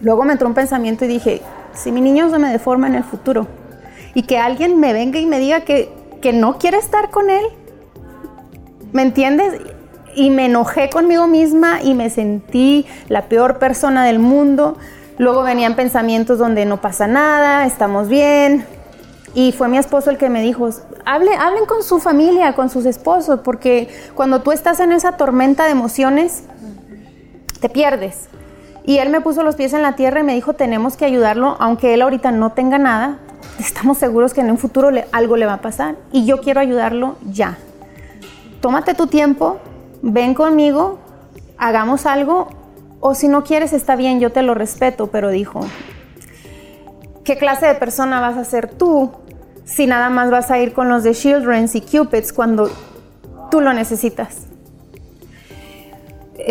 Luego 0.00 0.24
me 0.24 0.32
entró 0.32 0.46
un 0.46 0.54
pensamiento 0.54 1.04
y 1.04 1.08
dije, 1.08 1.42
si 1.72 1.90
mi 1.92 2.00
niño 2.00 2.30
se 2.30 2.38
me 2.38 2.50
deforma 2.50 2.86
en 2.86 2.94
el 2.94 3.04
futuro 3.04 3.46
y 4.14 4.22
que 4.22 4.38
alguien 4.38 4.78
me 4.78 4.92
venga 4.92 5.18
y 5.18 5.26
me 5.26 5.38
diga 5.38 5.62
que, 5.62 5.90
que 6.20 6.32
no 6.32 6.58
quiere 6.58 6.78
estar 6.78 7.10
con 7.10 7.30
él, 7.30 7.44
¿me 8.92 9.02
entiendes? 9.02 9.60
Y 10.14 10.30
me 10.30 10.46
enojé 10.46 10.90
conmigo 10.90 11.26
misma 11.26 11.82
y 11.82 11.94
me 11.94 12.10
sentí 12.10 12.86
la 13.08 13.28
peor 13.28 13.58
persona 13.58 14.04
del 14.04 14.18
mundo. 14.18 14.76
Luego 15.18 15.42
venían 15.42 15.74
pensamientos 15.74 16.38
donde 16.38 16.64
no 16.64 16.80
pasa 16.80 17.06
nada, 17.06 17.66
estamos 17.66 18.08
bien, 18.08 18.64
y 19.38 19.52
fue 19.52 19.68
mi 19.68 19.78
esposo 19.78 20.10
el 20.10 20.18
que 20.18 20.28
me 20.28 20.42
dijo, 20.42 20.68
Hable, 21.04 21.30
hablen 21.36 21.64
con 21.64 21.84
su 21.84 22.00
familia, 22.00 22.54
con 22.54 22.70
sus 22.70 22.84
esposos, 22.86 23.38
porque 23.44 23.88
cuando 24.16 24.42
tú 24.42 24.50
estás 24.50 24.80
en 24.80 24.90
esa 24.90 25.12
tormenta 25.12 25.66
de 25.66 25.70
emociones, 25.70 26.42
te 27.60 27.68
pierdes. 27.68 28.28
Y 28.84 28.98
él 28.98 29.10
me 29.10 29.20
puso 29.20 29.44
los 29.44 29.54
pies 29.54 29.74
en 29.74 29.82
la 29.82 29.94
tierra 29.94 30.20
y 30.20 30.22
me 30.24 30.34
dijo, 30.34 30.54
tenemos 30.54 30.96
que 30.96 31.04
ayudarlo, 31.04 31.54
aunque 31.60 31.94
él 31.94 32.02
ahorita 32.02 32.32
no 32.32 32.50
tenga 32.50 32.78
nada, 32.78 33.18
estamos 33.60 33.98
seguros 33.98 34.34
que 34.34 34.40
en 34.40 34.50
un 34.50 34.58
futuro 34.58 34.90
algo 35.12 35.36
le 35.36 35.46
va 35.46 35.52
a 35.52 35.60
pasar 35.60 35.94
y 36.10 36.26
yo 36.26 36.40
quiero 36.40 36.58
ayudarlo 36.58 37.14
ya. 37.30 37.58
Tómate 38.60 38.94
tu 38.94 39.06
tiempo, 39.06 39.58
ven 40.02 40.34
conmigo, 40.34 40.98
hagamos 41.58 42.06
algo, 42.06 42.48
o 42.98 43.14
si 43.14 43.28
no 43.28 43.44
quieres 43.44 43.72
está 43.72 43.94
bien, 43.94 44.18
yo 44.18 44.32
te 44.32 44.42
lo 44.42 44.54
respeto, 44.54 45.06
pero 45.06 45.30
dijo, 45.30 45.60
¿qué 47.22 47.38
clase 47.38 47.66
de 47.66 47.76
persona 47.76 48.20
vas 48.20 48.36
a 48.36 48.42
ser 48.42 48.68
tú 48.68 49.12
si 49.68 49.86
nada 49.86 50.08
más 50.08 50.30
vas 50.30 50.50
a 50.50 50.58
ir 50.58 50.72
con 50.72 50.88
los 50.88 51.02
de 51.02 51.12
Children's 51.12 51.74
y 51.74 51.82
Cupids 51.82 52.32
cuando 52.32 52.70
tú 53.50 53.60
lo 53.60 53.72
necesitas? 53.72 54.48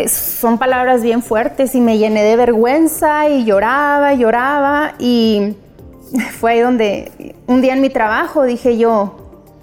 son 0.06 0.60
palabras 0.60 1.01
bien 1.01 1.23
fuertes 1.23 1.73
y 1.73 1.82
me 1.82 1.97
llené 1.97 2.23
de 2.23 2.36
vergüenza 2.36 3.30
y 3.30 3.45
lloraba, 3.45 4.13
lloraba 4.13 4.93
y 4.99 5.56
fue 6.39 6.51
ahí 6.51 6.60
donde 6.60 7.34
un 7.47 7.62
día 7.62 7.73
en 7.73 7.82
mi 7.82 7.89
trabajo 7.89 8.43
dije 8.43 8.77
yo, 8.77 9.15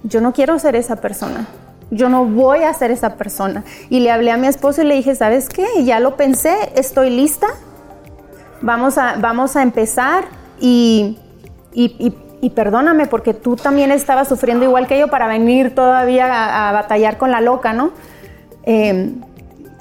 yo 0.02 0.20
no 0.20 0.32
quiero 0.32 0.58
ser 0.58 0.76
esa 0.76 0.96
persona. 0.96 1.46
Yo 1.90 2.08
no 2.08 2.24
voy 2.24 2.64
a 2.64 2.74
ser 2.74 2.90
esa 2.90 3.16
persona. 3.16 3.62
Y 3.88 4.00
le 4.00 4.10
hablé 4.10 4.32
a 4.32 4.36
mi 4.36 4.48
esposo 4.48 4.82
y 4.82 4.86
le 4.86 4.96
dije, 4.96 5.14
¿sabes 5.14 5.48
qué? 5.48 5.66
Ya 5.84 6.00
lo 6.00 6.16
pensé, 6.16 6.54
estoy 6.74 7.10
lista. 7.10 7.46
Vamos 8.60 8.98
a, 8.98 9.16
vamos 9.16 9.54
a 9.56 9.62
empezar 9.62 10.24
y, 10.60 11.18
perdóname 12.50 13.06
porque 13.06 13.34
tú 13.34 13.56
también 13.56 13.90
estabas 13.90 14.28
sufriendo 14.28 14.64
igual 14.64 14.86
que 14.86 14.98
yo 14.98 15.08
para 15.08 15.26
venir 15.26 15.74
todavía 15.74 16.68
a, 16.68 16.72
batallar 16.72 17.18
con 17.18 17.30
la 17.30 17.40
loca, 17.40 17.72
¿no? 17.72 17.92
Em, 18.64 19.20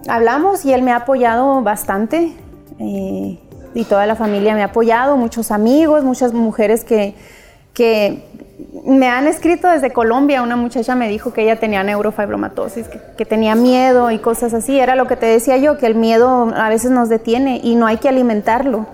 hablamos 0.08 0.66
y 0.66 0.74
él 0.74 0.82
me 0.82 0.92
ha 0.92 0.98
apoyado 0.98 1.62
bastante. 1.62 2.34
Eh, 2.80 3.40
y 3.76 3.86
toda 3.86 4.06
la 4.06 4.16
familia 4.16 4.54
me 4.54 4.62
ha 4.62 4.66
apoyado, 4.66 5.18
muchos 5.18 5.52
amigos, 5.52 6.04
muchas 6.04 6.34
mujeres 6.34 6.84
que, 6.84 7.16
que 7.74 8.24
me 8.86 9.08
han 9.08 9.28
escrito 9.28 9.68
desde 9.68 9.92
Colombia, 9.92 10.42
una 10.42 10.56
muchacha 10.56 10.96
me 10.96 11.08
dijo 11.10 11.34
que 11.34 11.44
ella 11.44 11.60
tenía 11.60 11.84
neurofibromatosis, 11.84 12.88
que, 13.18 13.26
tenía 13.26 13.56
miedo 13.56 14.12
y 14.12 14.20
cosas 14.20 14.54
así. 14.54 14.80
Era 14.80 14.96
lo 14.96 15.08
que 15.08 15.16
te 15.16 15.26
decía 15.26 15.58
yo, 15.58 15.78
que 15.78 15.88
el 15.88 15.96
miedo 15.96 16.52
a 16.56 16.70
veces 16.70 16.92
nos 16.92 17.10
detiene 17.10 17.62
y 17.64 17.76
no 17.76 17.88
hay 17.88 17.98
que 17.98 18.10
alimentarlo. 18.10 18.86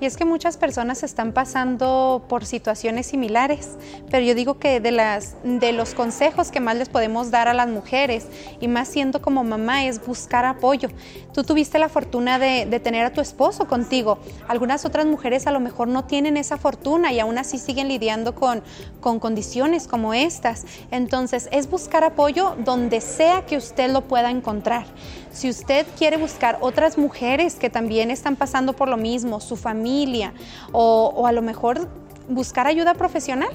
Y 0.00 0.04
es 0.04 0.16
que 0.16 0.24
muchas 0.26 0.58
personas 0.58 1.02
están 1.02 1.32
pasando 1.32 2.24
por 2.28 2.44
situaciones 2.44 3.06
similares, 3.06 3.76
pero 4.10 4.24
yo 4.24 4.34
digo 4.34 4.58
que 4.58 4.78
de, 4.78 4.90
las, 4.90 5.36
de 5.42 5.72
los 5.72 5.94
consejos 5.94 6.50
que 6.50 6.60
más 6.60 6.76
les 6.76 6.90
podemos 6.90 7.30
dar 7.30 7.48
a 7.48 7.54
las 7.54 7.68
mujeres, 7.68 8.26
y 8.60 8.68
más 8.68 8.88
siendo 8.88 9.22
como 9.22 9.42
mamá, 9.42 9.86
es 9.86 10.04
buscar 10.04 10.44
apoyo. 10.44 10.90
Tú 11.32 11.44
tuviste 11.44 11.78
la 11.78 11.88
fortuna 11.88 12.38
de, 12.38 12.66
tener 12.80 13.06
a 13.06 13.12
tu 13.12 13.22
esposo 13.22 13.66
contigo. 13.66 14.18
Algunas 14.48 14.84
otras 14.84 15.06
mujeres 15.06 15.46
a 15.46 15.50
lo 15.50 15.60
mejor 15.60 15.88
no 15.88 16.04
tienen 16.04 16.36
esa 16.36 16.58
fortuna 16.58 17.12
y 17.12 17.20
aún 17.20 17.38
así 17.38 17.58
siguen 17.58 17.88
lidiando 17.88 18.34
con, 18.34 18.62
con 19.00 19.18
condiciones 19.18 19.88
como 19.88 20.12
estas. 20.12 20.66
Entonces, 20.90 21.48
es 21.52 21.70
buscar 21.70 22.04
apoyo 22.04 22.54
donde 22.64 23.00
sea 23.00 23.46
que 23.46 23.56
usted 23.56 23.90
lo 23.90 24.02
pueda 24.02 24.30
encontrar. 24.30 24.86
Si 25.36 25.50
usted 25.50 25.84
quiere 25.98 26.16
buscar 26.16 26.56
otras 26.62 26.96
mujeres 26.96 27.56
que 27.56 27.68
también 27.68 28.10
están 28.10 28.36
pasando 28.36 28.72
por 28.72 28.88
lo 28.88 28.96
mismo, 28.96 29.38
su 29.38 29.56
familia, 29.56 30.32
o, 30.72 31.26
a 31.26 31.32
lo 31.32 31.42
mejor 31.42 31.88
buscar 32.26 32.66
ayuda 32.66 32.94
profesional. 32.94 33.50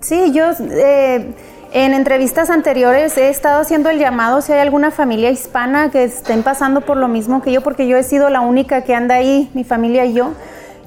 Sí, 0.00 0.32
yo 0.32 0.46
eh, 0.58 1.34
en 1.74 1.92
entrevistas 1.92 2.48
anteriores 2.48 3.18
he 3.18 3.28
estado 3.28 3.60
haciendo 3.60 3.90
el 3.90 3.98
llamado 3.98 4.40
si 4.40 4.52
hay 4.52 4.60
alguna 4.60 4.90
familia 4.90 5.30
hispana 5.30 5.90
que 5.90 6.04
estén 6.04 6.42
pasando 6.42 6.80
por 6.80 6.96
lo 6.96 7.06
mismo 7.06 7.42
que 7.42 7.52
yo, 7.52 7.60
porque 7.60 7.86
yo 7.86 7.98
he 7.98 8.02
sido 8.02 8.30
la 8.30 8.40
única 8.40 8.84
que 8.84 8.94
anda 8.94 9.16
ahí, 9.16 9.50
mi 9.52 9.62
familia 9.62 10.06
y 10.06 10.14
yo. 10.14 10.30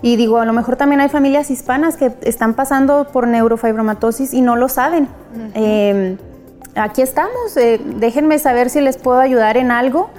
Y 0.01 0.15
digo, 0.15 0.39
a 0.39 0.45
lo 0.45 0.53
mejor 0.53 0.77
también 0.77 0.99
hay 0.99 1.09
familias 1.09 1.51
hispanas 1.51 1.95
que 1.95 2.11
están 2.23 2.55
pasando 2.55 3.09
por 3.13 3.27
neurofibromatosis 3.27 4.33
y 4.33 4.41
no 4.41 4.55
lo 4.55 4.67
saben. 4.67 5.09
Eh, 5.53 6.17
aquí 6.73 7.03
estamos, 7.03 7.55
eh, 7.55 7.79
déjenme 7.97 8.39
saber 8.39 8.71
si 8.71 8.81
les 8.81 8.97
puedo 8.97 9.19
ayudar 9.19 9.55
en 9.55 9.69
algo 9.69 10.09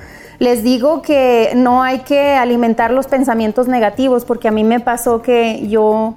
les 0.41 0.63
digo 0.63 1.03
que 1.03 1.53
no 1.55 1.83
hay 1.83 2.01
que 2.01 2.33
alimentar 2.35 2.91
los 2.91 3.07
pensamientos 3.07 3.69
negativos, 3.69 4.25
porque 4.25 4.49
a 4.49 4.51
mí 4.51 4.65
me 4.65 4.81
pasó 4.81 5.21
que 5.21 5.69
yo 5.69 6.15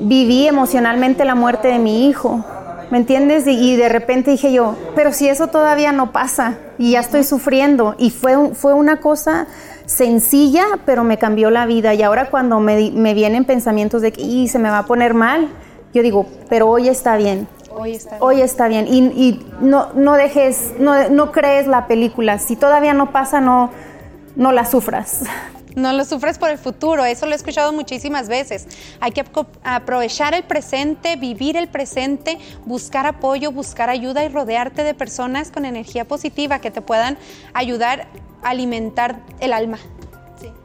viví 0.00 0.48
emocionalmente 0.48 1.24
la 1.24 1.36
muerte 1.36 1.68
de 1.68 1.78
mi 1.78 2.08
hijo, 2.08 2.44
¿me 2.90 2.98
entiendes? 2.98 3.46
Y, 3.46 3.76
de 3.76 3.88
repente 3.88 4.32
dije 4.32 4.52
yo, 4.52 4.74
pero 4.96 5.12
si 5.12 5.28
eso 5.28 5.46
todavía 5.46 5.92
no 5.92 6.10
pasa 6.10 6.58
y 6.76 6.92
ya 6.92 7.00
estoy 7.00 7.22
sufriendo, 7.22 7.94
y 7.98 8.10
fue, 8.10 8.52
fue 8.54 8.74
una 8.74 8.96
cosa 8.96 9.46
sencilla, 9.86 10.64
pero 10.84 11.04
me 11.04 11.16
cambió 11.16 11.50
la 11.50 11.66
vida. 11.66 11.94
Y 11.94 12.02
ahora 12.02 12.30
cuando 12.30 12.58
me, 12.58 12.90
me 12.90 13.14
vienen 13.14 13.44
pensamientos 13.44 14.02
de 14.02 14.12
que 14.12 14.48
se 14.48 14.58
me 14.58 14.70
va 14.70 14.78
a 14.78 14.86
poner 14.86 15.14
mal, 15.14 15.48
yo 15.94 16.02
digo, 16.02 16.26
pero 16.48 16.68
hoy 16.68 16.88
está 16.88 17.16
bien. 17.16 17.46
Hoy 18.20 18.40
está 18.40 18.68
bien. 18.68 18.86
Y, 18.88 19.40
no, 19.60 19.92
no, 19.94 20.14
dejes, 20.14 20.74
no, 20.78 21.08
no, 21.08 21.32
crees 21.32 21.66
la 21.66 21.86
película. 21.86 22.38
Si 22.38 22.56
todavía 22.56 22.94
no 22.94 23.12
pasa, 23.12 23.40
no, 23.40 23.70
no 24.36 24.52
la 24.52 24.64
sufras. 24.64 25.22
No 25.76 25.92
lo 25.92 26.04
sufres 26.04 26.36
por 26.38 26.50
el 26.50 26.58
futuro, 26.58 27.04
eso 27.04 27.26
lo 27.26 27.32
he 27.32 27.36
escuchado 27.36 27.72
muchísimas 27.72 28.28
veces. 28.28 28.66
Hay 28.98 29.12
que 29.12 29.24
aprovechar 29.62 30.34
el 30.34 30.42
presente, 30.42 31.14
vivir 31.14 31.56
el 31.56 31.68
presente, 31.68 32.38
buscar 32.66 33.06
apoyo, 33.06 33.52
buscar 33.52 33.88
ayuda 33.88 34.24
y 34.24 34.28
rodearte 34.28 34.82
de 34.82 34.94
personas 34.94 35.52
con 35.52 35.64
energía 35.64 36.06
positiva 36.06 36.58
que 36.58 36.72
te 36.72 36.82
puedan 36.82 37.18
ayudar 37.54 38.08
a 38.42 38.50
alimentar 38.50 39.20
el 39.38 39.52
alma. 39.52 39.78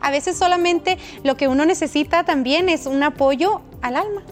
A 0.01 0.09
veces 0.09 0.37
solamente 0.37 0.97
lo 1.23 1.37
que 1.37 1.47
uno 1.47 1.65
necesita 1.65 2.23
también 2.23 2.69
es 2.69 2.85
un 2.85 3.03
apoyo 3.03 3.61
al 3.81 3.97
alma. 3.97 4.23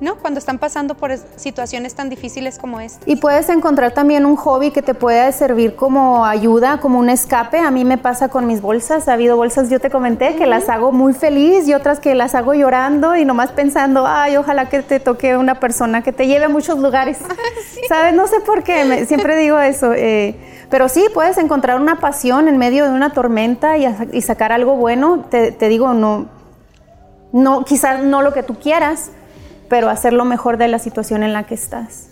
¿No? 0.00 0.16
Cuando 0.16 0.38
están 0.38 0.58
pasando 0.58 0.94
por 0.94 1.16
situaciones 1.36 1.94
tan 1.94 2.08
difíciles 2.08 2.58
como 2.58 2.80
esta. 2.80 3.00
Y 3.06 3.16
puedes 3.16 3.48
encontrar 3.48 3.92
también 3.92 4.26
un 4.26 4.36
hobby 4.36 4.70
que 4.70 4.82
te 4.82 4.94
pueda 4.94 5.30
servir 5.32 5.76
como 5.76 6.24
ayuda, 6.24 6.80
como 6.80 6.98
un 6.98 7.10
escape. 7.10 7.58
A 7.58 7.70
mí 7.70 7.84
me 7.84 7.98
pasa 7.98 8.28
con 8.28 8.46
mis 8.46 8.60
bolsas. 8.60 9.08
Ha 9.08 9.12
habido 9.12 9.36
bolsas, 9.36 9.68
yo 9.68 9.80
te 9.80 9.90
comenté, 9.90 10.36
que 10.36 10.46
las 10.46 10.68
hago 10.68 10.92
muy 10.92 11.12
feliz 11.12 11.68
y 11.68 11.74
otras 11.74 12.00
que 12.00 12.14
las 12.14 12.34
hago 12.34 12.54
llorando 12.54 13.16
y 13.16 13.24
nomás 13.24 13.52
pensando, 13.52 14.06
ay, 14.06 14.36
ojalá 14.36 14.68
que 14.68 14.82
te 14.82 15.00
toque 15.00 15.36
una 15.36 15.60
persona 15.60 16.02
que 16.02 16.12
te 16.12 16.26
lleve 16.26 16.46
a 16.46 16.48
muchos 16.48 16.78
lugares. 16.78 17.18
¿Sabes? 17.88 18.14
No 18.14 18.26
sé 18.26 18.40
por 18.40 18.62
qué, 18.62 19.04
siempre 19.06 19.36
digo 19.36 19.58
eso. 19.58 19.92
Eh, 19.92 20.36
pero 20.70 20.88
sí, 20.88 21.04
puedes 21.12 21.36
encontrar 21.36 21.80
una 21.80 21.96
pasión 21.96 22.48
en 22.48 22.56
medio 22.56 22.84
de 22.84 22.90
una 22.90 23.12
tormenta 23.12 23.76
y, 23.76 24.22
sacar 24.22 24.52
algo 24.52 24.76
bueno. 24.76 25.24
Te, 25.28 25.50
te 25.52 25.68
digo, 25.68 25.92
no, 25.94 26.28
no, 27.32 27.64
quizás 27.64 28.02
no 28.02 28.22
lo 28.22 28.32
que 28.32 28.42
tú 28.42 28.54
quieras, 28.54 29.10
pero 29.70 29.88
hacer 29.88 30.12
lo 30.12 30.26
mejor 30.26 30.58
de 30.58 30.68
la 30.68 30.78
situación 30.78 31.22
en 31.22 31.32
la 31.32 31.44
que 31.44 31.54
estás. 31.54 32.10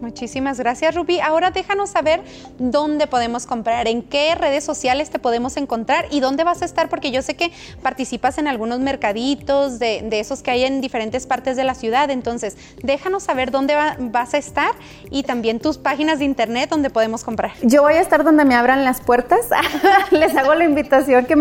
Muchísimas 0.00 0.58
gracias, 0.58 0.94
Ruby. 0.94 1.20
Ahora 1.20 1.50
déjanos 1.50 1.90
saber 1.90 2.22
dónde 2.58 3.06
podemos 3.06 3.44
comprar, 3.44 3.86
en 3.86 4.02
qué 4.02 4.34
redes 4.34 4.64
sociales 4.64 5.10
te 5.10 5.18
podemos 5.18 5.58
encontrar 5.58 6.06
y 6.10 6.20
dónde 6.20 6.42
vas 6.42 6.62
a 6.62 6.64
estar, 6.64 6.88
porque 6.88 7.10
yo 7.10 7.20
sé 7.20 7.36
que 7.36 7.52
participas 7.82 8.38
en 8.38 8.48
algunos 8.48 8.80
mercaditos 8.80 9.78
de, 9.78 10.08
esos 10.12 10.42
que 10.42 10.52
hay 10.52 10.64
en 10.64 10.80
diferentes 10.80 11.26
partes 11.26 11.56
de 11.56 11.64
la 11.64 11.74
ciudad. 11.74 12.10
Entonces, 12.10 12.56
déjanos 12.82 13.24
saber 13.24 13.50
dónde 13.50 13.76
vas 13.98 14.32
a 14.32 14.38
estar 14.38 14.70
y 15.10 15.22
también 15.22 15.60
tus 15.60 15.76
páginas 15.76 16.18
de 16.18 16.24
internet 16.24 16.70
donde 16.70 16.88
podemos 16.88 17.22
comprar. 17.22 17.52
Yo 17.62 17.82
voy 17.82 17.94
a 17.94 18.00
estar 18.00 18.24
donde 18.24 18.46
me 18.46 18.54
abran 18.54 18.84
las 18.84 19.02
puertas. 19.02 19.40
Les 20.10 20.34
hago 20.34 20.54
la 20.54 20.64
invitación 20.64 21.26
que, 21.26 21.36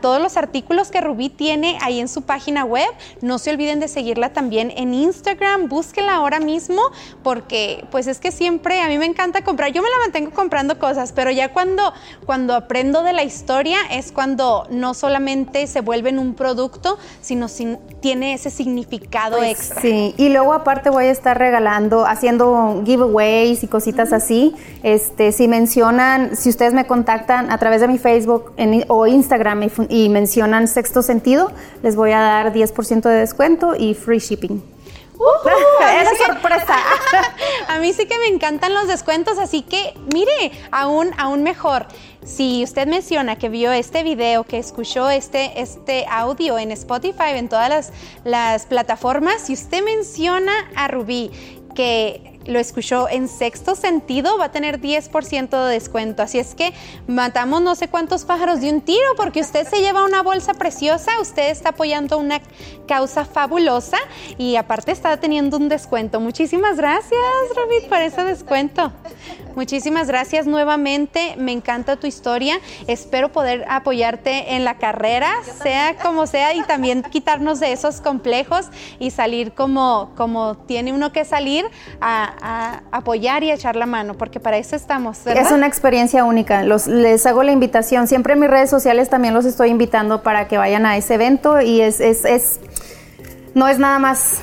todos 0.00 0.20
los 0.20 0.36
artículos 0.36 0.90
que 0.90 1.00
Rubí 1.00 1.28
tiene 1.28 1.78
ahí 1.82 2.00
en 2.00 2.08
su 2.08 2.22
página 2.22 2.64
web. 2.64 2.88
No 3.20 3.38
se 3.38 3.50
olviden 3.50 3.80
de 3.80 3.88
seguirla 3.88 4.32
también 4.32 4.72
en 4.76 4.94
Instagram, 4.94 5.68
búsquenla 5.68 6.14
ahora 6.14 6.40
mismo 6.40 6.82
porque 7.22 7.84
pues 7.90 8.06
es 8.06 8.18
que 8.18 8.30
siempre 8.30 8.80
a 8.80 8.88
mí 8.88 8.98
me 8.98 9.06
encanta 9.06 9.42
comprar, 9.42 9.72
yo 9.72 9.82
me 9.82 9.90
la 9.90 9.98
mantengo 9.98 10.30
comprando 10.30 10.78
cosas, 10.78 11.12
pero 11.12 11.30
ya 11.30 11.52
cuando, 11.52 11.92
cuando 12.26 12.54
aprendo 12.54 13.02
de 13.02 13.12
la 13.12 13.24
historia 13.24 13.78
es 13.90 14.12
cuando 14.12 14.66
no 14.70 14.94
solamente 14.94 15.66
se 15.66 15.80
vuelven 15.80 16.18
un 16.18 16.34
producto, 16.34 16.98
sino 17.20 17.48
sin 17.48 17.71
tiene 18.00 18.34
ese 18.34 18.50
significado 18.50 19.38
pues 19.38 19.50
extra. 19.50 19.80
Sí, 19.80 20.14
y 20.16 20.28
luego 20.28 20.52
aparte 20.52 20.90
voy 20.90 21.04
a 21.04 21.10
estar 21.10 21.38
regalando, 21.38 22.06
haciendo 22.06 22.82
giveaways 22.84 23.62
y 23.62 23.68
cositas 23.68 24.12
así. 24.12 24.54
Este, 24.82 25.32
si 25.32 25.48
mencionan, 25.48 26.36
si 26.36 26.48
ustedes 26.48 26.74
me 26.74 26.86
contactan 26.86 27.50
a 27.50 27.58
través 27.58 27.80
de 27.80 27.88
mi 27.88 27.98
Facebook 27.98 28.52
o 28.88 29.06
Instagram 29.06 29.68
y, 29.88 30.08
mencionan 30.08 30.68
sexto 30.68 31.02
sentido, 31.02 31.50
les 31.82 31.96
voy 31.96 32.12
a 32.12 32.20
dar 32.20 32.52
10% 32.52 33.02
de 33.02 33.14
descuento 33.14 33.74
y 33.78 33.94
free 33.94 34.18
shipping. 34.18 34.62
¡Es 36.02 36.18
sorpresa! 36.18 36.76
a 37.68 37.78
mí 37.78 37.92
sí 37.92 38.06
que 38.06 38.18
me 38.18 38.26
encantan 38.26 38.74
los 38.74 38.88
descuentos, 38.88 39.38
así 39.38 39.62
que 39.62 39.94
mire, 40.12 40.52
aún, 40.70 41.10
aún 41.18 41.42
mejor. 41.42 41.86
Si 42.24 42.62
usted 42.62 42.86
menciona 42.86 43.36
que 43.36 43.48
vio 43.48 43.72
este 43.72 44.04
video, 44.04 44.44
que 44.44 44.58
escuchó 44.58 45.10
este, 45.10 45.60
este 45.60 46.06
audio 46.08 46.58
en 46.58 46.70
Spotify, 46.70 47.32
en 47.34 47.48
todas 47.48 47.68
las, 47.68 47.92
las 48.24 48.66
plataformas, 48.66 49.42
si 49.42 49.54
usted 49.54 49.82
menciona 49.82 50.52
a 50.76 50.86
Rubí 50.86 51.30
que 51.74 52.31
lo 52.46 52.58
escuchó 52.58 53.08
en 53.08 53.28
sexto 53.28 53.74
sentido, 53.74 54.38
va 54.38 54.46
a 54.46 54.52
tener 54.52 54.80
10% 54.80 55.66
de 55.66 55.72
descuento. 55.72 56.22
Así 56.22 56.38
es 56.38 56.54
que 56.54 56.72
matamos 57.06 57.62
no 57.62 57.74
sé 57.74 57.88
cuántos 57.88 58.24
pájaros 58.24 58.60
de 58.60 58.70
un 58.70 58.80
tiro 58.80 59.14
porque 59.16 59.40
usted 59.40 59.66
se 59.66 59.80
lleva 59.80 60.04
una 60.04 60.22
bolsa 60.22 60.54
preciosa, 60.54 61.12
usted 61.20 61.50
está 61.50 61.70
apoyando 61.70 62.18
una 62.18 62.40
causa 62.86 63.24
fabulosa 63.24 63.98
y 64.38 64.56
aparte 64.56 64.92
está 64.92 65.16
teniendo 65.18 65.56
un 65.56 65.68
descuento. 65.68 66.20
Muchísimas 66.20 66.76
gracias, 66.76 67.20
Robit, 67.56 67.88
por 67.88 67.98
ese 67.98 68.24
descuento. 68.24 68.92
Muchísimas 69.54 70.08
gracias 70.08 70.46
nuevamente, 70.46 71.34
me 71.38 71.52
encanta 71.52 71.96
tu 71.96 72.06
historia. 72.06 72.58
Espero 72.86 73.30
poder 73.30 73.64
apoyarte 73.68 74.54
en 74.54 74.64
la 74.64 74.78
carrera, 74.78 75.30
sea 75.62 75.96
como 76.02 76.26
sea, 76.26 76.54
y 76.54 76.62
también 76.62 77.02
quitarnos 77.02 77.60
de 77.60 77.72
esos 77.72 78.00
complejos 78.00 78.66
y 78.98 79.10
salir 79.10 79.52
como, 79.52 80.10
como 80.16 80.56
tiene 80.56 80.92
uno 80.92 81.12
que 81.12 81.24
salir 81.24 81.64
a, 82.00 82.34
a, 82.40 82.82
apoyar 82.96 83.44
y 83.44 83.50
a 83.50 83.54
echar 83.54 83.76
la 83.76 83.86
mano, 83.86 84.14
porque 84.14 84.40
para 84.40 84.56
eso 84.56 84.76
estamos. 84.76 85.26
Es 85.26 85.50
una 85.50 85.66
experiencia 85.66 86.24
única. 86.24 86.62
Los, 86.62 86.86
les 86.86 87.26
hago 87.26 87.42
la 87.42 87.52
invitación. 87.52 88.06
Siempre 88.06 88.34
en 88.34 88.40
mis 88.40 88.50
redes 88.50 88.70
sociales 88.70 89.08
también 89.08 89.34
los 89.34 89.44
estoy 89.44 89.70
invitando 89.70 90.22
para 90.22 90.48
que 90.48 90.58
vayan 90.58 90.86
a 90.86 90.96
ese 90.96 91.14
evento 91.14 91.60
y 91.60 91.80
es, 91.80 92.00
es, 92.00 92.24
es 92.24 92.60
no 93.54 93.68
es 93.68 93.78
nada 93.78 93.98
más 93.98 94.40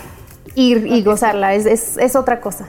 ir 0.56 0.88
y 0.88 1.04
gozarla, 1.04 1.54
es, 1.54 1.66
es, 1.66 1.98
es 1.98 2.16
otra 2.16 2.42
cosa. 2.42 2.68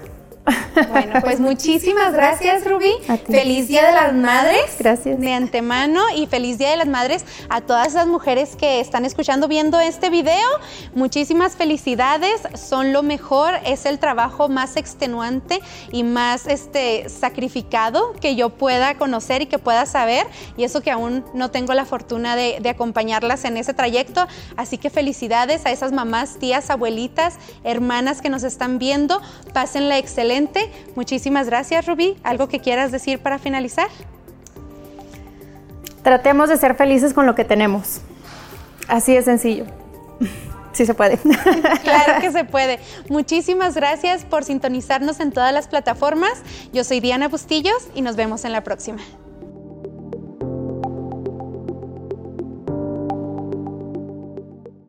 Bueno, 0.90 1.20
pues 1.22 1.40
muchísimas 1.40 2.12
gracias, 2.12 2.64
Rubí. 2.64 2.92
Feliz 3.26 3.68
Día 3.68 3.86
de 3.86 3.92
las 3.92 4.12
Madres. 4.12 4.76
Gracias. 4.78 5.20
De 5.20 5.32
antemano 5.32 6.02
y 6.14 6.26
feliz 6.26 6.58
Día 6.58 6.70
de 6.70 6.76
las 6.76 6.86
Madres 6.86 7.24
a 7.48 7.60
todas 7.60 7.88
esas 7.88 8.06
mujeres 8.06 8.56
que 8.56 8.80
están 8.80 9.04
escuchando, 9.04 9.48
viendo 9.48 9.78
este 9.80 10.10
video. 10.10 10.48
Muchísimas 10.94 11.56
felicidades, 11.56 12.42
son 12.54 12.92
lo 12.92 13.02
mejor, 13.02 13.54
es 13.64 13.86
el 13.86 13.98
trabajo 13.98 14.48
más 14.48 14.76
extenuante 14.76 15.60
y 15.92 16.02
más 16.02 16.46
este 16.46 17.08
sacrificado 17.08 18.12
que 18.20 18.36
yo 18.36 18.50
pueda 18.50 18.94
conocer 18.94 19.42
y 19.42 19.46
que 19.46 19.58
pueda 19.58 19.86
saber. 19.86 20.26
Y 20.56 20.64
eso 20.64 20.80
que 20.80 20.90
aún 20.90 21.24
no 21.34 21.50
tengo 21.50 21.74
la 21.74 21.84
fortuna 21.84 22.36
de, 22.36 22.58
de 22.60 22.68
acompañarlas 22.70 23.44
en 23.44 23.56
ese 23.56 23.74
trayecto. 23.74 24.26
Así 24.56 24.78
que 24.78 24.90
felicidades 24.90 25.66
a 25.66 25.70
esas 25.70 25.92
mamás, 25.92 26.38
tías, 26.38 26.70
abuelitas, 26.70 27.36
hermanas 27.64 28.20
que 28.20 28.30
nos 28.30 28.42
están 28.42 28.78
viendo. 28.78 29.20
Pásenla 29.52 29.98
excelente 30.40 30.70
Muchísimas 30.94 31.46
gracias, 31.46 31.86
Rubí. 31.86 32.16
¿Algo 32.22 32.48
que 32.48 32.60
quieras 32.60 32.92
decir 32.92 33.18
para 33.20 33.38
finalizar? 33.38 33.88
Tratemos 36.02 36.48
de 36.48 36.56
ser 36.56 36.74
felices 36.74 37.14
con 37.14 37.26
lo 37.26 37.34
que 37.34 37.44
tenemos. 37.44 38.00
Así 38.88 39.14
de 39.14 39.22
sencillo. 39.22 39.66
Sí 40.72 40.86
se 40.86 40.94
puede. 40.94 41.18
Claro 41.82 42.20
que 42.20 42.30
se 42.30 42.44
puede. 42.44 42.78
Muchísimas 43.08 43.74
gracias 43.74 44.24
por 44.24 44.44
sintonizarnos 44.44 45.18
en 45.18 45.32
todas 45.32 45.52
las 45.52 45.66
plataformas. 45.66 46.42
Yo 46.72 46.84
soy 46.84 47.00
Diana 47.00 47.26
Bustillos 47.26 47.88
y 47.92 48.02
nos 48.02 48.14
vemos 48.14 48.44
en 48.44 48.52
la 48.52 48.62
próxima. 48.62 49.00